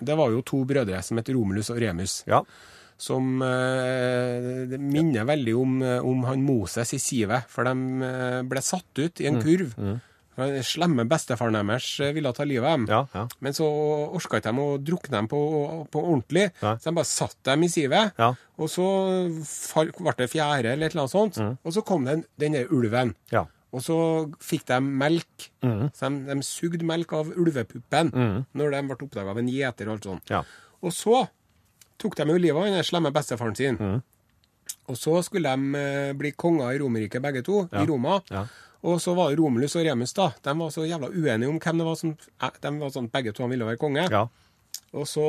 det 0.00 0.14
var 0.16 0.30
jo 0.30 0.42
to 0.46 0.64
brødre 0.64 1.02
som 1.02 1.18
het 1.18 1.28
Romulus 1.34 1.70
og 1.74 1.80
Remus. 1.82 2.20
Ja. 2.30 2.42
Som 2.98 3.42
eh, 3.46 4.66
det 4.70 4.78
minner 4.82 5.24
veldig 5.26 5.54
om, 5.58 5.80
eh, 5.82 5.98
om 6.04 6.24
han 6.26 6.42
Moses 6.42 6.94
i 6.94 6.98
sivet, 7.02 7.44
for 7.50 7.66
de 7.66 8.04
eh, 8.06 8.42
ble 8.42 8.62
satt 8.62 8.98
ut 8.98 9.20
i 9.22 9.26
Mm. 9.28 9.34
en 9.36 9.42
kurv. 9.42 9.74
For 10.38 10.46
Den 10.54 10.62
slemme 10.62 11.02
bestefaren 11.10 11.56
deres 11.66 11.86
eh, 12.00 12.12
ville 12.14 12.30
ta 12.32 12.44
livet 12.46 12.66
av 12.66 12.76
dem. 12.78 12.86
Ja, 12.90 13.00
ja. 13.14 13.24
Men 13.42 13.52
så 13.58 13.66
orka 14.14 14.38
ikke 14.38 14.52
de 14.54 14.62
å 14.62 14.78
drukne 14.78 15.16
dem 15.16 15.28
på, 15.30 15.40
på 15.90 15.98
ordentlig, 16.02 16.52
ja. 16.62 16.76
så 16.78 16.90
de 16.90 16.94
bare 16.94 17.10
satt 17.10 17.36
dem 17.44 17.62
i 17.66 17.68
sivet. 17.68 18.12
Ja. 18.18 18.32
Og 18.58 18.70
så 18.70 18.86
ble 19.98 20.14
det 20.18 20.30
fjære 20.30 20.72
eller 20.74 20.86
et 20.86 20.94
eller 20.94 21.06
annet 21.06 21.14
sånt, 21.14 21.38
og 21.64 21.74
så 21.74 21.82
kom 21.86 22.06
den, 22.06 22.24
den 22.38 22.54
der 22.54 22.70
ulven. 22.70 23.14
Ja. 23.34 23.46
Og 23.72 23.82
så 23.84 23.96
fikk 24.40 24.64
de 24.70 24.78
melk. 24.80 25.48
Så 25.60 26.08
de, 26.08 26.22
de 26.30 26.36
sugde 26.46 26.86
melk 26.88 27.12
av 27.12 27.32
ulvepuppen 27.36 28.12
når 28.56 28.70
de 28.76 28.84
ble 28.88 28.96
oppdaga 29.04 29.34
av 29.34 29.40
en 29.42 29.50
gjeter 29.52 29.90
og 29.90 29.98
alt 29.98 30.08
sånt. 30.08 30.32
Ja. 30.32 30.40
Og 30.80 30.94
så 30.94 31.26
tok 31.98 32.16
de 32.16 32.28
jo 32.30 32.38
livet 32.38 32.56
av 32.62 32.70
den 32.78 32.86
slemme 32.86 33.12
bestefaren 33.12 33.56
sin. 33.58 33.76
Mm. 33.76 34.00
Og 34.88 34.96
så 34.96 35.18
skulle 35.26 35.52
de 35.52 35.76
eh, 35.76 36.12
bli 36.16 36.32
konger 36.32 36.72
i 36.72 36.78
Romerriket 36.80 37.20
begge 37.24 37.42
to, 37.44 37.66
i 37.76 37.84
Roma. 37.88 38.20
Ja. 38.32 38.46
Og 38.88 39.00
så 39.02 39.12
var 39.18 39.32
det 39.32 39.40
Romulus 39.40 39.74
og 39.76 39.84
Remus, 39.84 40.14
da. 40.16 40.30
De 40.44 40.54
var 40.56 40.70
så 40.72 40.86
jævla 40.86 41.10
uenige 41.10 41.50
om 41.50 41.58
hvem 41.60 41.80
det 41.80 41.86
var 41.88 41.96
som 41.98 42.12
eh, 42.14 42.60
De 42.62 42.70
var 42.78 42.92
sånn 42.94 43.10
begge 43.12 43.34
to 43.36 43.48
ville 43.50 43.68
være 43.68 43.80
konge. 43.80 44.08
ja. 44.08 44.28
Og 44.96 45.04
så 45.04 45.24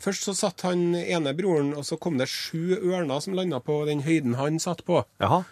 Først 0.00 0.24
så 0.24 0.32
satt 0.36 0.62
han 0.64 0.94
ene 0.96 1.34
broren, 1.36 1.74
og 1.76 1.84
så 1.84 1.98
kom 2.00 2.16
det 2.16 2.28
sju 2.30 2.72
ørner 2.78 3.20
som 3.20 3.34
landa 3.36 3.58
på 3.60 3.82
den 3.88 4.00
høyden 4.06 4.36
han 4.38 4.56
satt 4.62 4.84
på. 4.86 5.02
Jaha. 5.20 5.42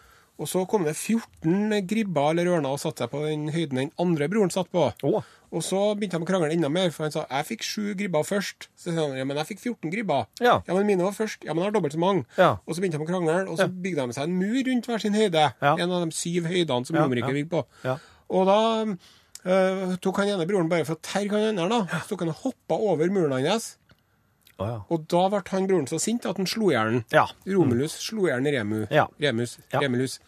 Og 0.43 0.49
så 0.51 0.65
kom 0.67 0.83
det 0.89 0.97
14 0.97 1.85
gribber 1.87 2.33
eller 2.33 2.51
ørner 2.57 2.75
og 2.75 2.81
satte 2.83 3.05
seg 3.05 3.13
på 3.13 3.23
den 3.29 3.47
høyden 3.55 3.79
den 3.79 3.93
andre 4.03 4.27
broren 4.33 4.51
satt 4.51 4.71
på. 4.75 4.89
Oh. 5.07 5.23
Og 5.53 5.61
så 5.65 5.79
begynte 5.95 6.17
de 6.17 6.25
å 6.25 6.29
krangle 6.29 6.49
enda 6.55 6.71
mer, 6.73 6.89
for 6.95 7.05
han 7.05 7.13
sa 7.13 7.27
jeg 7.29 7.49
fikk 7.51 7.67
sju 7.67 7.83
gribber 7.99 8.25
først. 8.25 8.71
Så 8.75 8.91
sa 8.91 9.05
han 9.05 9.19
ja, 9.21 9.27
men 9.29 9.39
jeg 9.43 9.51
fikk 9.53 9.61
14 9.61 9.93
gribber. 9.93 10.27
Ja. 10.43 10.59
men 10.67 10.89
mine 10.89 11.05
var 11.05 11.15
først. 11.15 11.45
Ja, 11.45 11.53
men 11.53 11.63
jeg 11.63 11.71
har 11.71 11.77
dobbelt 11.77 11.95
så 11.95 12.01
mange. 12.03 12.25
Ja. 12.41 12.55
Og 12.65 12.75
så 12.75 12.83
begynte 12.83 12.99
de 12.99 13.05
å 13.05 13.11
krangle, 13.11 13.37
og 13.53 13.61
så 13.61 13.69
bygde 13.69 14.07
de 14.09 14.17
seg 14.17 14.31
en 14.31 14.39
mur 14.41 14.63
rundt 14.71 14.89
hver 14.89 15.05
sin 15.05 15.19
høyde. 15.19 15.45
Ja. 15.61 15.75
En 15.77 15.93
av 15.93 16.07
de 16.07 16.17
syv 16.17 16.49
høydene 16.49 16.89
som 16.89 16.97
Ja, 16.97 17.05
Romerriket 17.05 17.29
ja. 17.29 17.37
bygde 17.43 17.53
på. 17.53 17.65
Ja. 17.85 17.99
Og 18.33 18.49
da 18.49 18.59
øh, 18.89 19.95
tok 20.01 20.23
han 20.23 20.33
ene 20.33 20.49
broren 20.49 20.73
bare 20.73 20.89
for 20.89 20.97
å 20.97 21.05
terge 21.05 21.37
han 21.37 21.53
andre, 21.53 21.69
da. 21.69 22.01
Så 22.01 22.15
tok 22.15 22.25
han 22.25 22.33
og 22.33 22.41
hoppa 22.47 22.81
over 22.81 23.13
muren 23.13 23.37
hans. 23.37 23.75
Å, 24.62 24.68
ja. 24.70 24.79
Og 24.94 25.05
da 25.11 25.22
ble 25.33 25.42
han 25.51 25.68
broren 25.70 25.88
så 25.90 25.98
sint 26.03 26.27
at 26.31 26.38
han 26.40 26.48
slo 26.48 26.70
i 26.70 26.77
hjel. 26.77 27.03
Ja. 27.14 27.27
Romulus 27.51 27.98
slo 28.07 28.27
i 28.29 28.33
hjel 28.33 28.46
Remu. 28.55 28.85
Ja. 28.94 29.09
Remus. 29.22 29.59
Ja. 29.75 29.83
Remulus. 29.85 30.18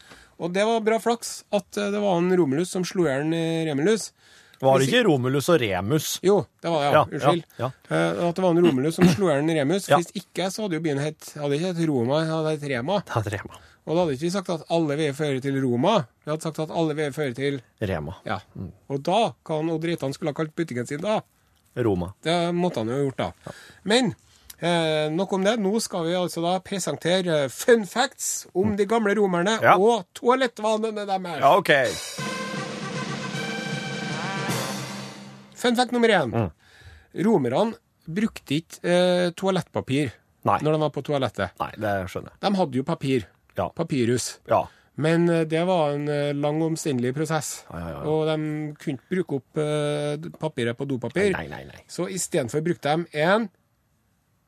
Og 0.42 0.50
det 0.52 0.64
var 0.66 0.80
bra 0.82 0.98
flaks 0.98 1.44
at 1.54 1.68
det 1.78 1.94
var 2.02 2.16
han 2.18 2.32
Romulus 2.36 2.72
som 2.74 2.84
slo 2.86 3.06
i 3.06 3.12
hjel 3.12 3.30
Remulus. 3.70 4.10
Var 4.64 4.78
det 4.80 4.86
ikke 4.88 5.00
Romulus 5.04 5.48
og 5.52 5.58
Remus? 5.60 6.06
Jo, 6.24 6.38
det 6.62 6.70
var 6.72 6.80
det, 6.80 6.86
ja. 6.86 6.92
Ja, 6.94 7.02
Unnskyld. 7.10 7.44
ja, 7.58 7.66
Eh, 7.90 8.20
At 8.28 8.36
det 8.38 8.42
var 8.44 8.54
en 8.54 8.62
Romulus 8.64 8.96
som 8.96 9.08
slo 9.12 9.28
i 9.28 9.34
hjel 9.34 9.50
Remus. 9.58 9.88
Ja. 9.92 9.98
Hvis 10.00 10.14
ikke 10.22 10.46
så 10.54 10.64
hadde 10.64 10.78
jo 10.78 10.84
byen 10.86 11.02
hett 11.02 11.32
Hadde 11.36 11.58
ikke 11.58 11.72
hett 11.74 11.82
Roma, 11.90 12.22
hadde 12.24 12.54
hett 12.54 12.66
Rema. 12.70 13.00
Det 13.04 13.12
hadde 13.18 13.34
Rema. 13.34 13.58
Og 13.84 13.90
da 13.98 14.00
hadde 14.06 14.14
ikke 14.16 14.24
vi 14.24 14.30
sagt 14.32 14.48
at 14.54 14.62
alle 14.72 14.96
veier 14.96 15.12
fører 15.18 15.42
til 15.44 15.58
Roma. 15.60 15.98
Vi 16.24 16.30
hadde 16.32 16.46
sagt 16.46 16.62
at 16.64 16.70
alle 16.72 16.94
veier 16.96 17.12
fører 17.12 17.34
til 17.36 17.58
Rema. 17.84 18.14
Ja. 18.24 18.38
Og 18.88 19.02
da, 19.04 19.18
hva 19.44 19.58
Odd 19.74 19.84
Reitan 19.90 20.14
skulle 20.16 20.32
ha 20.32 20.38
kalt 20.38 20.54
butikken 20.56 20.88
sin 20.88 21.02
da? 21.04 21.18
Roma. 21.76 22.12
Det 22.24 22.38
måtte 22.56 22.80
han 22.80 22.88
jo 22.88 22.96
ha 22.96 23.02
gjort, 23.04 23.20
da. 23.20 23.52
Men 23.84 24.14
eh, 24.64 25.06
nok 25.12 25.32
om 25.36 25.44
det. 25.44 25.56
Nå 25.60 25.74
skal 25.84 26.06
vi 26.08 26.16
altså 26.18 26.42
da 26.44 26.56
presentere 26.64 27.42
eh, 27.44 27.48
fun 27.52 27.84
facts 27.86 28.46
om 28.56 28.74
de 28.78 28.86
gamle 28.90 29.14
romerne 29.18 29.58
Ja. 29.62 29.76
og 29.78 30.06
toalettvanene 30.16 31.04
deres. 31.08 31.40
Ja, 31.44 31.54
OK. 31.58 31.72
Fun 35.54 35.76
fact 35.78 35.92
nummer 35.94 36.08
én. 36.12 36.34
Romerne 37.24 37.74
brukte 38.04 38.58
ikke 38.58 38.80
eh, 38.84 39.30
toalettpapir 39.38 40.10
Nei. 40.44 40.58
når 40.60 40.74
de 40.76 40.80
var 40.82 40.90
på 40.92 41.02
toalettet. 41.06 41.54
Nei, 41.60 41.70
det 41.80 41.92
skjønner 42.12 42.34
jeg. 42.34 42.40
De 42.44 42.50
hadde 42.58 42.76
jo 42.80 42.84
papir. 42.84 43.28
Ja. 43.56 43.68
Papirhus. 43.72 44.26
Ja. 44.50 44.64
Men 45.00 45.24
eh, 45.32 45.44
det 45.48 45.62
var 45.66 45.94
en 45.94 46.04
eh, 46.12 46.32
lang 46.36 46.60
og 46.60 46.74
omstendelig 46.74 47.14
prosess. 47.16 47.62
Ja, 47.70 47.80
ja, 47.80 47.92
ja. 47.94 48.02
Og 48.12 48.26
de 48.28 48.36
kunne 48.76 48.98
ikke 48.98 49.14
bruke 49.16 49.38
opp 49.40 49.62
papiret 50.42 50.76
på 50.78 50.88
dopapir. 50.90 51.32
Nei, 51.32 51.46
nei, 51.48 51.62
nei. 51.70 51.80
Så 51.88 52.10
istedenfor 52.12 52.60
brukte 52.66 52.92
de 52.98 53.24
en 53.24 53.48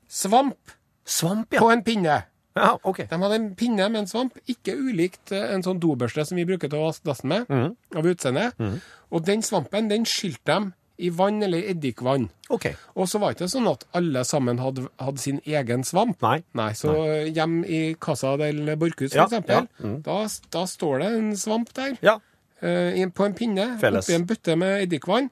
svamp 0.09 0.73
Svamp, 1.07 1.51
på 1.55 1.69
en 1.71 1.83
pinne. 1.87 2.25
Ja, 2.57 2.73
OK. 2.83 3.05
De 3.09 3.17
hadde 3.21 3.35
en 3.37 3.51
pinne 3.55 3.85
med 3.93 4.01
en 4.01 4.07
svamp, 4.11 4.39
ikke 4.49 4.73
ulikt 4.75 5.31
eh, 5.31 5.53
en 5.55 5.63
sånn 5.63 5.79
dobørste 5.79 6.25
som 6.27 6.37
vi 6.41 6.45
bruker 6.49 6.69
til 6.73 6.81
å 6.81 6.89
vaske 6.89 7.05
dassen 7.07 7.29
med, 7.29 7.47
Mhm. 7.49 7.77
av 7.97 8.05
utseende. 8.11 8.81
Og 9.13 9.25
den 9.25 9.43
svampen, 9.43 9.89
den 9.89 10.05
skylte 10.05 10.45
dem 10.47 10.73
i 10.99 11.11
vann 11.11 11.43
eller 11.45 11.61
eddikvann. 11.69 12.31
Okay. 12.51 12.75
Og 12.97 13.07
så 13.07 13.21
var 13.21 13.35
det 13.35 13.43
ikke 13.43 13.51
sånn 13.53 13.69
at 13.71 13.85
alle 13.95 14.25
sammen 14.25 14.59
hadde, 14.59 14.89
hadde 14.99 15.19
sin 15.21 15.41
egen 15.45 15.85
svamp. 15.85 16.17
Nei. 16.23 16.43
Nei, 16.55 16.71
så 16.73 16.95
hjem 17.31 17.65
i 17.69 17.95
Casa 18.01 18.37
del 18.41 18.65
Borchhus, 18.77 19.13
for 19.13 19.19
Ja, 19.19 19.27
eksempel, 19.29 19.69
ja, 19.79 19.85
mm. 19.87 20.03
da, 20.03 20.27
da 20.51 20.65
står 20.67 20.99
det 21.05 21.13
en 21.19 21.33
svamp 21.37 21.73
der. 21.75 21.99
Ja. 22.03 22.19
eh, 22.63 23.07
på 23.13 23.27
en 23.27 23.35
pinne, 23.35 23.79
Felles. 23.79 24.07
oppi 24.09 24.15
en 24.15 24.25
bøtte 24.27 24.57
med 24.57 24.89
eddikvann. 24.89 25.29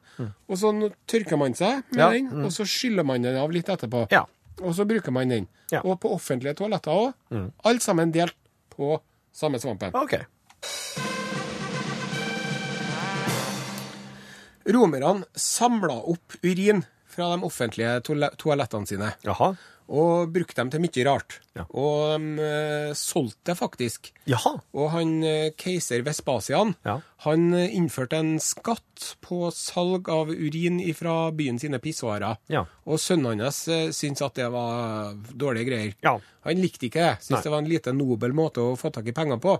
Og 0.47 0.57
så 0.61 0.93
tørker 1.09 1.39
man 1.39 1.55
seg 1.55 1.83
med 1.91 1.99
Ja, 1.99 2.11
den, 2.13 2.45
og 2.45 2.53
så 2.53 2.63
skyller 2.69 3.03
man 3.03 3.23
den 3.23 3.35
av 3.41 3.51
litt 3.51 3.67
etterpå. 3.67 4.07
Ja. 4.13 4.27
Og 4.63 4.75
så 4.77 4.85
bruker 4.87 5.11
man 5.15 5.31
den. 5.33 5.49
Ja. 5.73 5.81
Og 5.85 5.99
på 6.01 6.13
offentlige 6.15 6.55
toaletter 6.55 6.93
òg. 6.93 7.13
Alt 7.65 7.83
sammen 7.83 8.13
delt 8.15 8.37
på 8.75 8.99
samme 9.35 9.59
svampen. 9.59 9.95
OK. 9.99 10.15
Romerne 14.65 15.25
samla 15.37 15.97
opp 16.09 16.39
urin 16.43 16.85
fra 17.15 17.29
de 17.35 17.45
offentlige 17.47 18.01
toalettene 18.41 18.89
sine. 18.89 19.11
Jaha. 19.27 19.53
Og 19.89 20.31
brukte 20.33 20.57
dem 20.63 20.71
til 20.73 20.81
mye 20.81 21.03
rart. 21.05 21.35
Ja. 21.55 21.67
Og 21.77 22.15
de 22.17 22.41
eh, 22.43 22.93
solgte 22.97 23.51
det 23.53 23.57
faktisk. 23.59 24.09
Jaha. 24.27 24.55
Og 24.73 24.87
han 24.95 25.11
eh, 25.23 25.51
keiser 25.61 26.01
Vespasian 26.07 26.73
Ja. 26.87 26.95
han 27.27 27.53
eh, 27.53 27.75
innførte 27.77 28.17
en 28.17 28.39
skatt 28.41 29.11
på 29.21 29.51
salg 29.53 30.09
av 30.09 30.31
urin 30.33 30.81
fra 30.97 31.31
byen 31.37 31.59
sine 31.61 31.79
pissoarer. 31.85 32.39
Ja. 32.49 32.65
Og 32.89 32.99
sønnen 32.99 33.43
hans 33.45 33.65
syntes 33.93 34.25
at 34.25 34.35
det 34.41 34.49
var 34.55 35.13
dårlige 35.37 35.69
greier. 35.69 35.95
Ja. 36.03 36.17
Han 36.49 36.61
likte 36.65 36.89
ikke 36.89 37.05
det. 37.05 37.11
Nei. 37.13 37.21
Mm. 37.21 37.25
Syntes 37.29 37.45
det 37.45 37.53
var 37.53 37.63
en 37.65 37.73
lite 37.77 37.93
nobel 37.97 38.33
måte 38.33 38.65
å 38.65 38.77
få 38.81 38.91
tak 38.95 39.07
i 39.13 39.17
penger 39.17 39.37
på. 39.45 39.59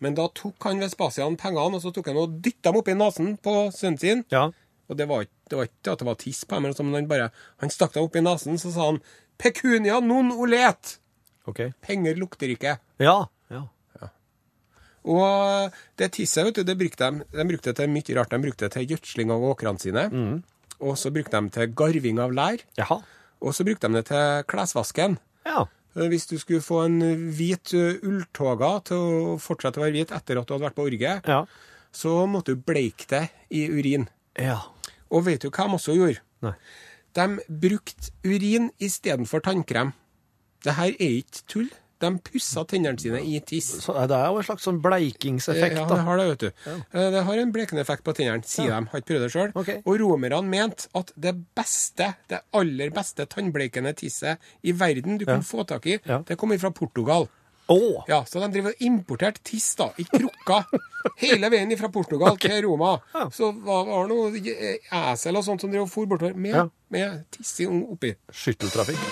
Men 0.00 0.16
da 0.16 0.28
tok 0.32 0.70
han 0.70 0.80
Vespasian 0.80 1.36
pengene, 1.36 1.76
og 1.76 1.84
så 1.84 1.92
tok 1.92 2.08
han 2.12 2.22
og 2.24 2.40
dytta 2.44 2.70
dem 2.72 2.80
oppi 2.80 2.96
nesen 2.96 3.36
på 3.44 3.66
sønnen 3.76 4.00
sin. 4.00 4.24
Ja. 4.32 4.48
Og 4.88 4.94
det 4.96 5.08
var, 5.10 5.24
ikke- 5.26 5.48
det 5.50 5.56
var 5.58 5.64
ikke 5.66 5.92
at 5.92 5.98
det 5.98 6.06
var 6.06 6.14
tiss 6.14 6.44
på 6.46 6.54
dem, 6.54 6.62
men 6.62 6.94
han 6.94 7.08
bare 7.10 7.30
Han 7.60 7.70
stakk 7.70 7.92
dem 7.96 8.04
oppi 8.06 8.20
nesen, 8.22 8.54
så 8.56 8.70
sa 8.72 8.84
han 8.92 9.00
Pecunia 9.38 10.00
non 10.00 10.30
olet. 10.32 10.98
Okay. 11.46 11.72
Penger 11.84 12.16
lukter 12.18 12.50
ikke. 12.50 12.78
Ja. 12.98 13.16
Ja. 13.52 13.62
Og 15.06 15.70
det 16.00 16.08
tisset, 16.16 16.42
vet 16.48 16.56
du, 16.58 16.64
det 16.66 16.74
brukte 16.80 17.10
de, 17.14 17.22
de 17.30 17.44
brukte 17.46 17.70
det 17.70 17.76
til 17.78 17.92
mye 17.92 18.16
rart. 18.18 18.32
De 18.32 18.40
brukte 18.42 18.66
det 18.66 18.72
til 18.74 18.88
gjødsling 18.90 19.30
av 19.30 19.44
åkrene 19.52 19.78
sine. 19.82 20.06
Og 20.82 20.96
så 20.98 21.12
brukte 21.14 21.38
de 21.40 21.52
til 21.54 21.70
garving 21.78 22.18
av 22.22 22.34
lær. 22.34 22.64
Jaha. 22.80 22.98
Og 23.44 23.54
så 23.54 23.64
brukte 23.68 23.86
de 23.86 24.00
det 24.00 24.06
til 24.10 24.42
klesvasken. 24.50 25.14
Ja. 25.46 25.66
Eh, 25.94 26.08
Hvis 26.10 26.26
du 26.26 26.34
skulle 26.42 26.64
få 26.64 26.82
en 26.88 26.98
hvit 27.36 27.70
eh, 27.78 28.00
ulltoga 28.02 28.72
til 28.88 28.98
å 28.98 29.36
fortsette 29.40 29.78
å 29.78 29.84
være 29.86 29.94
hvit 29.94 30.12
etter 30.16 30.40
at 30.40 30.48
du 30.48 30.56
hadde 30.56 30.66
vært 30.66 30.76
på 30.80 30.88
orget, 30.90 31.28
Ja. 31.30 31.44
så 31.94 32.26
måtte 32.28 32.56
du 32.56 32.64
bleike 32.66 33.06
det 33.08 33.22
i 33.54 33.68
urin. 33.70 34.08
Ja. 34.36 34.58
Og 35.14 35.22
vet 35.28 35.40
du 35.46 35.50
hva 35.50 35.68
de 35.70 35.78
også 35.78 35.94
gjorde? 35.94 36.18
Nei. 36.42 36.52
De 37.16 37.26
brukte 37.48 38.12
urin 38.26 38.70
istedenfor 38.82 39.40
tannkrem. 39.46 39.92
Det 40.64 40.74
her 40.76 40.92
er 41.00 41.18
ikke 41.22 41.44
tull. 41.48 41.68
De 41.96 42.10
pussa 42.20 42.60
tennene 42.68 43.00
sine 43.00 43.22
i 43.24 43.38
tiss. 43.40 43.70
Så 43.80 43.94
det 44.10 44.12
er 44.18 44.26
jo 44.28 44.36
en 44.42 44.44
slags 44.44 44.66
sånn 44.66 44.82
bleikingseffekt, 44.84 45.78
Ja, 45.78 45.86
det 45.88 45.96
har 46.04 46.18
det, 46.20 46.26
vet 46.28 46.42
du. 46.42 46.50
Ja. 46.66 47.04
Det 47.14 47.22
har 47.24 47.38
en 47.40 47.52
blekende 47.54 47.80
effekt 47.86 48.04
på 48.04 48.12
tennene, 48.18 48.44
sier 48.44 48.68
de. 48.68 48.80
Har 48.92 49.00
ikke 49.00 49.14
prøvd 49.14 49.24
det 49.24 49.30
sjøl. 49.32 49.54
Okay. 49.56 49.78
Og 49.88 49.96
romerne 50.02 50.42
mente 50.44 50.90
at 51.00 51.12
det 51.16 51.32
beste, 51.56 52.10
det 52.28 52.42
aller 52.52 52.92
beste 52.92 53.24
tannbleikende 53.32 53.94
tisset 53.96 54.36
i 54.62 54.76
verden 54.76 55.16
du 55.16 55.24
kan 55.24 55.40
få 55.40 55.64
tak 55.64 55.86
i, 55.88 55.96
Ja. 56.04 56.20
det 56.28 56.36
kommer 56.36 56.60
fra 56.60 56.68
Portugal. 56.70 57.30
Å! 57.68 58.04
Ja, 58.06 58.20
Så 58.24 58.38
de 58.38 58.48
driver 58.54 58.70
og 58.76 58.82
importerte 58.86 59.40
tiss, 59.42 59.72
da, 59.74 59.88
i 59.98 60.04
krukker, 60.06 60.68
hele 61.18 61.48
veien 61.50 61.72
fra 61.78 61.88
Portugal 61.90 62.36
til 62.38 62.60
Roma. 62.62 62.92
Ja. 63.14 63.24
Så 63.34 63.48
var 63.66 63.84
det 64.06 64.14
noe 64.14 64.30
eh, 64.54 64.78
esel 65.10 65.36
og 65.40 65.42
sånt 65.48 65.60
som 65.64 65.72
drev 65.72 65.82
og 65.88 65.90
for 65.90 66.06
bortover 66.06 66.36
med, 66.38 66.54
Ja. 66.54 66.68
med 66.94 67.24
tiss 67.34 67.56
i- 67.60 67.66
oppi. 67.66 68.14
Skytteltrafikk. 68.30 69.02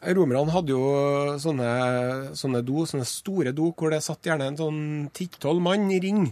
Romerne 0.00 0.48
hadde 0.50 0.72
jo 0.72 0.80
sånne, 1.40 1.70
sånne 2.36 2.62
do, 2.64 2.84
sånne 2.88 3.04
store 3.08 3.52
do, 3.52 3.66
hvor 3.76 3.92
det 3.92 4.00
satt 4.02 4.24
gjerne 4.24 4.46
en 4.48 4.56
sånn 4.56 4.78
ti-tolv 5.12 5.60
mann 5.60 5.90
i 5.92 5.98
ring 6.00 6.22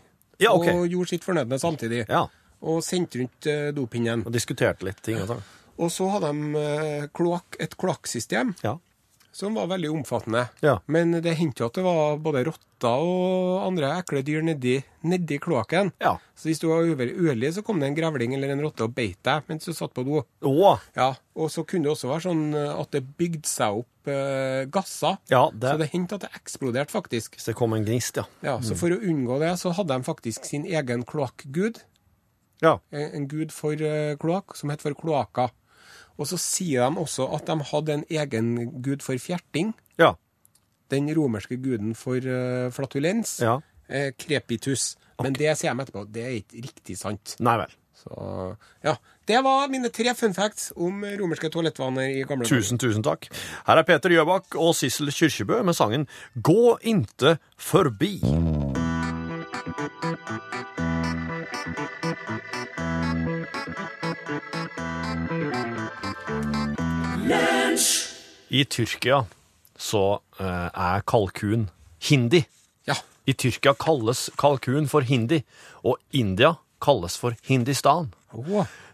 Ja, 0.41 0.55
okay. 0.57 0.73
og 0.73 0.89
gjorde 0.89 1.09
sitt 1.13 1.25
fornødne 1.27 1.59
samtidig. 1.61 2.07
Ja. 2.09 2.23
Og 2.65 2.81
sendte 2.83 3.21
rundt 3.21 3.47
eh, 3.47 3.69
dopinnen. 3.77 4.25
Og 4.27 4.33
diskuterte 4.33 4.85
litt 4.89 5.03
ting 5.05 5.21
og 5.21 5.29
sånn. 5.35 5.43
Og 5.79 5.91
så 5.95 6.09
hadde 6.11 6.33
de 6.35 7.09
kloak, 7.15 7.57
et 7.61 7.77
kloakksystem 7.79 8.55
Ja. 8.65 8.79
som 9.33 9.55
var 9.55 9.69
veldig 9.71 9.91
omfattende. 9.95 10.49
Ja. 10.65 10.79
Men 10.91 11.13
det 11.23 11.37
hendte 11.39 11.63
jo 11.63 11.67
at 11.69 11.75
det 11.79 11.85
var 11.85 12.17
både 12.19 12.41
rotter 12.49 13.05
og 13.05 13.67
andre 13.69 13.93
ekle 14.01 14.23
dyr 14.27 14.43
nedi, 14.43 14.83
nedi 15.07 15.39
kloakken. 15.39 15.93
Ja. 16.03 16.17
Så 16.35 16.49
hvis 16.49 16.59
du 16.59 16.67
var 16.71 16.83
uheldig, 16.83 17.53
så 17.55 17.63
kom 17.63 17.79
det 17.79 17.87
en 17.89 17.95
grevling 17.95 18.35
eller 18.35 18.51
en 18.51 18.63
rotte 18.65 18.83
og 18.89 18.95
beit 18.97 19.21
deg 19.23 19.43
mens 19.49 19.65
du 19.69 19.73
satt 19.73 19.95
på 19.95 20.03
do. 20.07 20.25
Oh. 20.43 20.79
Ja, 20.97 21.13
Og 21.37 21.51
så 21.55 21.63
kunne 21.65 21.85
det 21.87 21.93
også 21.93 22.09
være 22.11 22.25
sånn 22.27 22.43
eh, 22.55 22.81
at 22.81 22.91
det 22.91 23.05
bygde 23.19 23.47
seg 23.47 23.79
opp 23.85 24.09
eh, 24.11 24.65
gasser. 24.75 25.19
Ja, 25.31 25.45
Så 25.53 25.59
det, 25.61 25.77
det 25.85 25.91
hendte 25.93 26.15
at 26.19 26.27
det 26.27 26.31
eksploderte, 26.35 26.91
faktisk. 26.91 27.39
Så 27.39 27.53
det 27.53 27.57
kom 27.61 27.75
en 27.79 27.85
gnist, 27.87 28.17
ja. 28.19 28.25
Ja, 28.43 28.59
Så 28.61 28.75
for 28.75 28.91
å 28.91 28.99
unngå 28.99 29.39
det, 29.39 29.53
så 29.63 29.71
hadde 29.77 29.95
de 29.95 30.03
faktisk 30.09 30.45
sin 30.51 30.67
egen 30.67 31.05
kloakkgud. 31.07 31.79
Ja. 32.61 32.81
En 32.91 33.13
en 33.15 33.29
gud 33.31 33.53
for 33.55 33.71
eh, 33.79 34.17
kloakk, 34.19 34.57
som 34.59 34.71
het 34.71 34.83
for 34.83 34.95
kloaka. 34.99 35.51
Og 36.19 36.27
så 36.27 36.39
sier 36.43 36.89
de 36.91 37.03
også 37.03 37.29
at 37.37 37.47
de 37.47 37.57
hadde 37.71 37.99
en 37.99 38.07
egen 38.11 38.49
gud 38.83 39.05
for 39.07 39.19
fjerting. 39.23 39.73
Ja. 40.01 40.15
Den 40.91 41.11
romerske 41.15 41.59
guden 41.63 41.95
for 41.99 42.19
uh, 42.19 42.71
flatulens. 42.75 43.39
ja. 43.45 43.59
eh, 43.89 44.13
krepitus. 44.19 44.97
Men 45.23 45.35
det 45.35 45.55
sier 45.59 45.75
de 45.75 45.85
etterpå, 45.85 46.07
det 46.15 46.25
er 46.25 46.35
ikke 46.39 46.65
riktig 46.69 46.99
sant. 46.99 47.37
Nei 47.43 47.57
vel. 47.61 47.73
Så 47.99 48.15
ja. 48.87 48.95
Det 49.29 49.41
var 49.45 49.69
mine 49.69 49.91
tre 49.93 50.15
fun 50.17 50.35
facts 50.35 50.71
om 50.77 51.03
romerske 51.19 51.51
toalettvaner 51.53 52.15
i 52.15 52.23
gamle 52.23 52.47
dager. 52.47 52.63
Tusen, 52.63 52.79
tusen 52.81 53.05
takk. 53.05 53.27
Her 53.67 53.83
er 53.83 53.89
Peter 53.89 54.15
Gjøbakk 54.15 54.57
og 54.57 54.73
Sissel 54.79 55.11
Kyrkjebø 55.13 55.61
med 55.67 55.77
sangen 55.77 56.07
Gå 56.35 56.79
inte 56.87 57.37
forbi. 57.59 58.15
I 68.51 68.65
Tyrkia 68.65 69.25
så 69.79 70.21
eh, 70.41 70.71
er 70.73 71.03
kalkun 71.07 71.69
hindi. 72.09 72.45
Ja. 72.89 72.97
I 73.27 73.35
Tyrkia 73.37 73.75
kalles 73.77 74.29
kalkun 74.41 74.89
for 74.89 75.05
hindi, 75.05 75.43
og 75.85 75.99
India 76.13 76.55
kalles 76.81 77.17
for 77.17 77.37
Hindistan. 77.45 78.13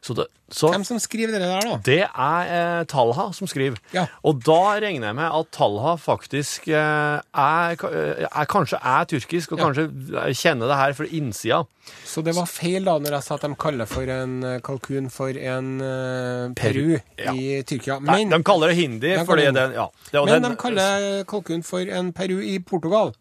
Så 0.05 0.15
det, 0.15 0.27
så 0.53 0.69
Hvem 0.71 0.85
som 0.85 0.99
skriver 1.01 1.33
det 1.33 1.41
der, 1.41 1.61
da? 1.65 1.77
det 1.83 2.03
er 2.07 2.51
eh, 2.81 2.85
Talha 2.85 3.33
som 3.33 3.49
skriver. 3.49 3.79
Ja. 3.95 4.05
Og 4.23 4.43
da 4.45 4.77
regner 4.85 5.09
jeg 5.09 5.17
med 5.17 5.25
at 5.41 5.49
Talha 5.51 5.95
faktisk 5.97 6.69
eh, 6.69 7.19
er, 7.35 7.73
eh, 7.89 8.27
er 8.29 8.45
Kanskje 8.47 8.79
er 8.79 9.05
tyrkisk, 9.11 9.53
og 9.53 9.59
Ja. 9.59 9.65
kanskje 9.65 9.89
kjenner 10.37 10.69
det 10.71 10.77
her 10.77 10.93
fra 10.93 11.07
innsida. 11.09 11.63
Så 12.05 12.23
det 12.23 12.35
var 12.37 12.47
feil 12.47 12.85
da 12.85 12.99
når 13.01 13.17
jeg 13.17 13.23
sa 13.27 13.35
at 13.35 13.41
de 13.49 13.55
kaller 13.57 13.87
for 13.91 14.03
en 14.13 14.37
eh, 14.45 14.61
kalkun 14.61 15.11
for 15.11 15.29
en 15.35 15.73
uh, 15.81 16.53
Peru 16.55 17.01
Ja. 17.19 17.33
i 17.33 17.63
Tyrkia. 17.67 17.99
Nei, 18.05 18.25
de 18.29 18.43
kaller 18.45 18.69
det 18.69 18.77
hindi, 18.77 19.09
De 19.17 19.25
fordi 19.25 19.49
kaller 19.49 19.53
det 19.73 19.75
ja, 19.81 19.89
det, 20.13 20.25
men 20.25 20.43
den- 20.43 20.51
de 20.53 20.57
kaller 20.57 21.25
kalkun 21.25 21.63
for 21.65 21.81
en 21.81 22.13
Peru 22.13 22.39
i 22.41 22.59
Portugal. 22.61 23.15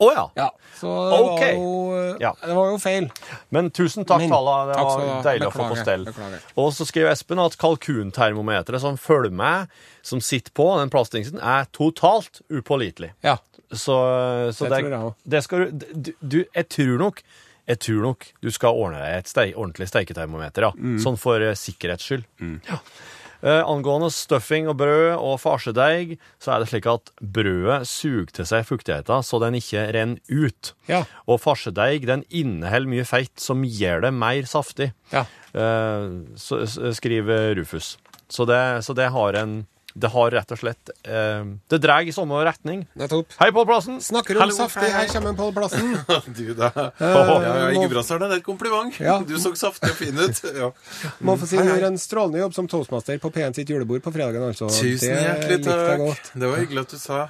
Å 0.00 0.08
ja. 0.14 0.24
Ja. 0.36 0.46
Så 0.80 0.88
det, 1.10 1.18
Ok. 1.20 1.40
var 1.40 1.52
jo, 1.52 2.16
Ja. 2.20 2.32
det 2.40 2.54
var 2.56 2.70
jo 2.70 2.78
feil. 2.78 3.10
Men 3.50 3.70
tusen 3.70 4.04
takk, 4.08 4.20
Men- 4.24 4.30
Talha. 4.30 4.54
Det 4.70 4.76
var 4.80 5.22
deilig 5.22 5.44
beklager, 5.44 5.50
å 5.50 5.52
få 5.52 5.68
på 5.74 5.82
stell. 5.82 6.04
beklager. 6.06 6.40
Og 6.56 6.72
så 6.72 6.86
skriver 6.88 7.10
Espen 7.12 7.38
at 7.44 7.58
kalkuntermometeret 7.58 8.80
som 8.80 8.96
følger 8.96 9.30
med, 9.32 9.68
som 10.02 10.20
sitter 10.20 10.50
på 10.52 10.78
den 10.80 10.90
plastdingsen, 10.90 11.38
er 11.42 11.66
totalt 11.72 12.40
upålitelig. 12.50 13.12
Ja. 13.22 13.36
Så, 13.70 13.94
så 14.56 14.68
Det 14.68 14.80
tror 14.82 14.90
jeg 14.90 15.14
det 15.30 15.42
skal 15.44 15.70
du, 15.70 16.12
du, 16.26 16.44
Jeg 16.54 16.68
tror 16.68 16.98
nok 16.98 17.22
jeg 17.68 17.78
tror 17.78 18.00
nok 18.02 18.26
du 18.42 18.50
skal 18.50 18.74
ordne 18.74 18.98
deg 18.98 19.18
et 19.20 19.28
stei, 19.30 19.52
ordentlig 19.54 19.86
steiketermometer, 19.86 20.64
ja. 20.66 20.70
Mm. 20.74 20.96
Sånn 20.98 21.16
for 21.20 21.38
uh, 21.38 21.52
sikkerhets 21.54 22.02
skyld. 22.08 22.24
Ja. 22.66 22.80
Eh, 23.42 23.62
angående 23.64 24.10
stuffing 24.12 24.68
og 24.68 24.76
brød 24.76 25.14
og 25.16 25.38
farsedeig, 25.40 26.18
så 26.42 26.52
er 26.52 26.60
det 26.60 26.68
slik 26.68 26.86
at 26.92 27.08
brødet 27.22 27.86
suger 27.88 28.26
til 28.36 28.44
seg 28.50 28.66
fuktigheten 28.68 29.24
så 29.24 29.40
den 29.40 29.56
ikke 29.56 29.86
renner 29.96 30.20
ut. 30.28 30.74
Ja. 30.90 31.04
Og 31.26 31.40
farsedeig 31.40 32.04
den 32.10 32.24
inneholder 32.28 32.90
mye 32.92 33.06
feit 33.08 33.40
som 33.40 33.64
gjør 33.64 34.02
det 34.04 34.12
mer 34.12 34.42
saftig, 34.50 34.90
Ja. 35.14 35.24
eh, 35.54 36.10
så, 36.36 36.60
skriver 36.92 37.54
Rufus. 37.56 37.96
Så 38.28 38.44
det, 38.46 38.84
så 38.84 38.94
det 38.94 39.08
har 39.10 39.34
en 39.40 39.66
Det 39.94 40.10
har 40.12 40.30
rett 40.30 40.52
og 40.54 40.58
slett 40.60 40.90
eh, 41.02 41.42
Det 41.70 41.78
drar 41.82 42.06
i 42.06 42.12
samme 42.14 42.38
retning. 42.46 42.84
Nettopp. 42.98 43.32
Hei, 43.40 43.48
Pål 43.54 43.66
Plassen! 43.66 43.96
Snakker 44.04 44.38
om 44.38 44.44
Hello. 44.44 44.54
saftig, 44.54 44.90
her 44.94 45.08
kommer 45.10 45.34
Pål 45.38 45.52
Plassen. 45.56 45.90
Du, 46.36 46.54
da. 46.54 46.70
Åh. 46.76 46.92
Ja, 47.00 47.40
ja, 47.42 47.70
I 47.72 47.80
Gudbrandsdalen 47.80 48.26
er 48.28 48.34
det 48.36 48.38
et 48.42 48.46
kompliment. 48.46 48.94
Ja. 49.02 49.18
Du 49.26 49.34
så 49.42 49.50
saftig 49.58 49.90
og 49.90 49.98
fin 49.98 50.18
ut. 50.20 50.42
Ja. 50.56 50.70
Må 51.26 51.34
få 51.40 51.48
si 51.50 51.58
du 51.58 51.66
gjør 51.66 51.88
en 51.90 51.98
strålende 52.00 52.42
jobb 52.44 52.54
som 52.56 52.68
toastmaster 52.70 53.18
på 53.22 53.32
P1 53.34 53.58
sitt 53.58 53.70
julebord 53.72 54.04
på 54.04 54.12
fredagen, 54.14 54.44
altså. 54.52 54.70
Tusen 54.70 55.16
hjertelig 55.16 55.62
takk. 55.66 55.96
godt. 56.04 56.30
Det 56.34 56.50
var 56.52 56.62
hyggelig 56.62 56.84
at 56.86 56.94
du 56.94 57.00
sa. 57.02 57.24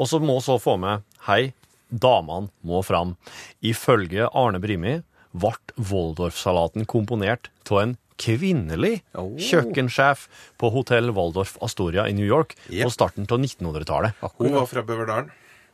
Og 0.00 0.08
så 0.08 0.20
må 0.22 0.36
så 0.44 0.58
få 0.60 0.76
med 0.80 1.04
Hei, 1.28 1.52
damene 1.88 2.50
må 2.66 2.82
fram. 2.86 3.16
Ifølge 3.64 4.28
Arne 4.36 4.60
Brimi 4.62 4.98
ble 5.32 5.54
Waldorf-salaten 5.78 6.86
komponert 6.90 7.50
av 7.70 7.82
en 7.84 7.96
kvinnelig 8.20 9.00
Oh. 9.16 9.32
kjøkkensjef 9.40 10.26
på 10.60 10.70
hotell 10.74 11.10
Waldorf 11.16 11.56
Astoria 11.64 12.04
i 12.08 12.12
New 12.16 12.26
York 12.28 12.54
Yep. 12.68 12.84
på 12.86 12.92
starten 12.94 13.26
av 13.30 13.38
1900-tallet. 13.40 14.12
Hun 14.38 14.52
var 14.54 14.66
fra 14.70 14.82
Bøverdalen. 14.86 15.30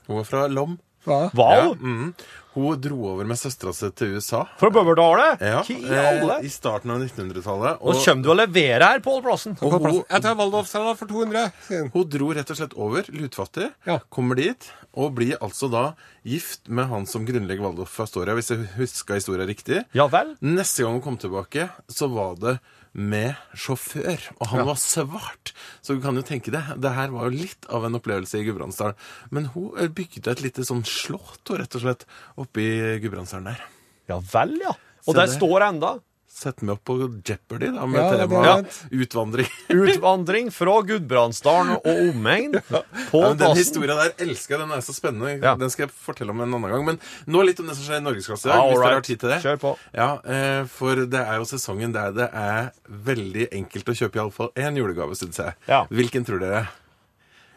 Hun 0.07 0.17
var 0.21 0.25
fra 0.29 0.47
Lom. 0.47 0.79
Hva? 1.07 1.31
Ja, 1.57 1.71
Mm. 1.75 2.13
Hun 2.57 2.81
dro 2.81 2.97
over 3.11 3.27
med 3.29 3.37
søstera 3.37 3.69
si 3.77 3.91
til 3.93 4.15
USA. 4.17 4.39
Fra 4.57 4.71
Bøverdale! 4.73 5.27
Ja, 5.45 5.59
eh. 5.61 6.39
I 6.41 6.49
starten 6.49 6.89
av 6.95 7.03
1900-tallet. 7.05 7.83
Nå 7.85 7.93
kommer 8.01 8.23
du 8.25 8.31
å 8.33 8.37
levere 8.39 8.81
her, 8.95 9.03
Pål 9.05 9.21
Plassen. 9.27 9.59
og 9.61 9.75
hun, 9.85 9.99
Jeg 10.09 10.23
tar 10.25 10.35
Waldorf-salat 10.39 10.97
for 10.97 11.05
200. 11.07 11.53
sier 11.69 11.91
hun 11.93 12.09
dro 12.09 12.31
rett 12.33 12.49
og 12.51 12.57
slett 12.57 12.73
over, 12.81 13.03
lutfattig, 13.13 13.69
Ja. 13.85 13.99
kommer 14.11 14.37
dit, 14.41 14.71
og 14.97 15.15
blir 15.15 15.37
altså 15.37 15.69
da 15.71 15.93
gift 16.25 16.67
med 16.69 16.87
han 16.89 17.05
som 17.05 17.27
grunnlegger 17.27 17.61
Waldorf 17.61 18.01
Astoria, 18.01 18.33
hvis 18.35 18.49
jeg 18.49 18.65
husker 18.79 19.15
historien 19.21 19.47
riktig. 19.47 19.85
Ja 19.93 20.07
vel? 20.09 20.35
Neste 20.41 20.83
gang 20.83 20.93
hun 20.97 21.03
kom 21.03 21.19
tilbake, 21.19 21.69
så 21.91 22.09
var 22.09 22.37
det 22.41 22.59
med 22.97 23.37
sjåfør, 23.53 24.23
og 24.41 24.51
han 24.55 24.65
var 24.65 24.79
svart. 24.81 25.53
Så 25.85 25.97
du 25.97 26.01
kan 26.05 26.17
jo 26.17 26.25
tenke 26.25 26.53
deg, 26.55 26.73
det 26.81 26.95
her 26.97 27.13
var 27.13 27.29
jo 27.29 27.43
litt 27.45 27.69
av 27.69 27.85
en 27.85 27.99
opplevelse 27.99 28.41
i 28.41 28.47
Gudbrandsdalen. 28.47 28.97
Men 29.37 29.51
hun 29.53 29.77
eh, 29.77 29.93
bygde 29.93 30.33
et 30.33 30.43
lite 30.45 30.65
sånn 30.67 30.85
slott, 30.89 31.45
rett 31.53 31.77
og 31.77 31.85
slett, 31.85 32.07
oppe 32.41 32.65
i 32.65 32.97
Gudbrandsdalen 33.05 33.53
der. 33.53 33.65
Ja 34.09 34.21
vel, 34.33 34.57
ja. 34.63 34.73
Og 35.07 35.15
der 35.15 35.29
der. 35.29 35.35
står 35.37 35.67
enda. 35.69 35.93
Sette 36.37 36.67
meg 36.69 36.75
opp 36.77 36.83
på 36.85 36.95
Jeopardy 37.25 37.71
da, 37.73 37.87
med 37.89 37.97
Ja, 37.97 38.09
tema 38.21 38.41
ja. 38.45 38.57
utvandring. 38.93 39.47
Utvandring 39.73 40.51
fra 40.53 40.75
Gudbrandsdalen 40.85 41.79
og 41.79 41.87
omegn. 42.11 42.59
Ja, 42.69 42.83
men 43.15 43.39
den 43.41 43.55
historien 43.57 43.97
der 43.97 44.13
elsker 44.21 44.59
jeg, 44.59 44.61
den 44.67 44.75
er 44.77 44.83
så 44.85 44.93
spennende. 44.93 45.31
Ja. 45.41 45.55
Den 45.57 45.73
skal 45.73 45.87
jeg 45.87 45.95
fortelle 45.97 46.35
om 46.37 46.43
en 46.45 46.53
annen 46.59 46.75
gang. 46.75 46.85
Men 46.91 47.01
nå 47.33 47.41
litt 47.49 47.63
om 47.65 47.71
det 47.71 47.79
som 47.79 47.87
skjer 47.89 48.03
i 48.03 48.05
Norgesklasse 48.05 48.51
i 48.51 48.53
Ja, 48.53 48.59
dag, 48.61 48.69
hvis 48.75 48.85
dere 48.85 48.99
har 48.99 49.07
tid 49.09 49.23
til 49.23 49.33
det. 49.33 49.39
Kjør 49.47 49.63
på. 49.65 49.73
Ja, 49.97 50.11
eh, 50.37 50.61
for 50.77 51.07
det 51.17 51.23
er 51.25 51.41
jo 51.41 51.49
sesongen 51.49 51.97
der 51.97 52.13
det 52.21 52.29
er 52.37 52.69
veldig 53.09 53.49
enkelt 53.63 53.89
å 53.89 53.97
kjøpe 54.03 54.21
iallfall 54.21 54.53
én 54.61 54.77
julegave, 54.77 55.17
syns 55.17 55.41
jeg. 55.41 55.57
Ja. 55.73 55.87
Hvilken 55.89 56.29
tror 56.29 56.45
dere? 56.45 56.67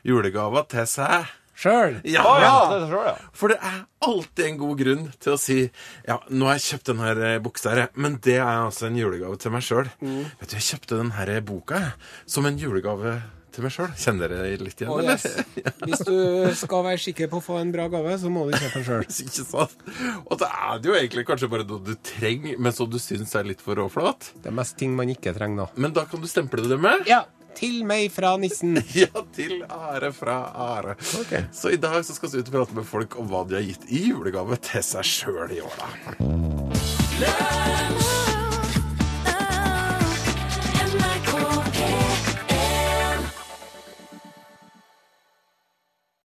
Julegava 0.07 0.63
til 0.71 0.87
seg. 0.87 1.27
Sjøl. 1.59 1.97
Ja, 2.07 2.23
ja! 2.39 3.15
For 3.35 3.51
det 3.51 3.57
er 3.59 3.81
alltid 4.05 4.45
en 4.45 4.59
god 4.61 4.77
grunn 4.79 5.01
til 5.19 5.33
å 5.35 5.39
si 5.39 5.57
Ja, 6.07 6.19
nå 6.31 6.47
har 6.47 6.55
jeg 6.59 6.67
kjøpt 6.69 6.91
den 6.93 7.01
her 7.03 7.19
eh, 7.33 7.39
buksa 7.43 7.73
her, 7.75 7.89
men 7.99 8.15
det 8.23 8.37
er 8.39 8.61
altså 8.69 8.87
en 8.87 8.99
julegave 8.99 9.35
til 9.41 9.51
meg 9.51 9.65
sjøl. 9.67 9.89
Mm. 9.99 10.21
Vet 10.39 10.53
du, 10.53 10.55
jeg 10.55 10.67
kjøpte 10.69 11.01
den 11.01 11.11
her 11.17 11.33
boka 11.43 11.81
som 12.29 12.47
en 12.47 12.59
julegave 12.61 13.17
til 13.51 13.65
meg 13.65 13.73
sjøl. 13.75 13.89
Kjenner 13.99 14.31
dere 14.31 14.53
litt 14.61 14.79
igjen, 14.79 14.91
Oh, 14.93 15.01
eller? 15.01 15.19
Hvis 15.89 16.03
du 16.07 16.13
skal 16.61 16.85
være 16.85 17.01
sikker 17.01 17.27
på 17.31 17.41
å 17.41 17.43
få 17.43 17.57
en 17.59 17.73
bra 17.75 17.89
gave, 17.91 18.13
så 18.21 18.31
må 18.31 18.45
du 18.47 18.53
kjøpe 18.55 18.77
den 18.79 18.85
sjøl. 18.87 19.03
Ikke 19.25 19.47
sant? 19.49 19.83
Og 20.29 20.37
da 20.39 20.51
er 20.69 20.79
det 20.79 20.91
jo 20.91 20.95
egentlig 20.95 21.25
kanskje 21.27 21.49
bare 21.51 21.65
noe 21.67 21.83
du 21.83 21.91
trenger, 22.07 22.55
men 22.61 22.75
som 22.77 22.87
du 22.93 22.95
syns 23.01 23.35
er 23.35 23.49
litt 23.49 23.65
for 23.65 23.75
råflat. 23.81 24.31
Det 24.39 24.53
er 24.53 24.55
mest 24.61 24.77
ting 24.79 24.95
man 24.95 25.11
ikke 25.11 25.35
trenger, 25.35 25.65
da. 25.65 25.81
Men 25.81 25.97
da 25.97 26.05
kan 26.07 26.23
du 26.23 26.29
stemple 26.31 26.63
det 26.71 26.79
med 26.79 27.09
Ja. 27.09 27.25
Til 27.57 27.83
meg 27.87 28.11
fra 28.13 28.37
nissen. 28.41 28.77
Ja, 28.99 29.07
til 29.35 29.63
ære 29.63 30.11
fra 30.15 30.37
ære. 30.77 30.95
Okay. 31.21 31.43
Så 31.55 31.69
i 31.73 31.79
dag 31.81 32.05
så 32.05 32.13
skal 32.17 32.29
vi 32.33 32.39
ut 32.41 32.47
og 32.51 32.53
prate 32.57 32.75
med 32.77 32.85
folk 32.89 33.19
om 33.21 33.29
hva 33.31 33.45
de 33.47 33.55
har 33.59 33.65
gitt 33.67 33.85
i 33.89 34.09
julegave 34.09 34.55
til 34.65 34.83
seg 34.85 35.03
sjøl 35.07 35.49
i 35.55 35.61
år, 35.63 35.75
da. 35.79 35.99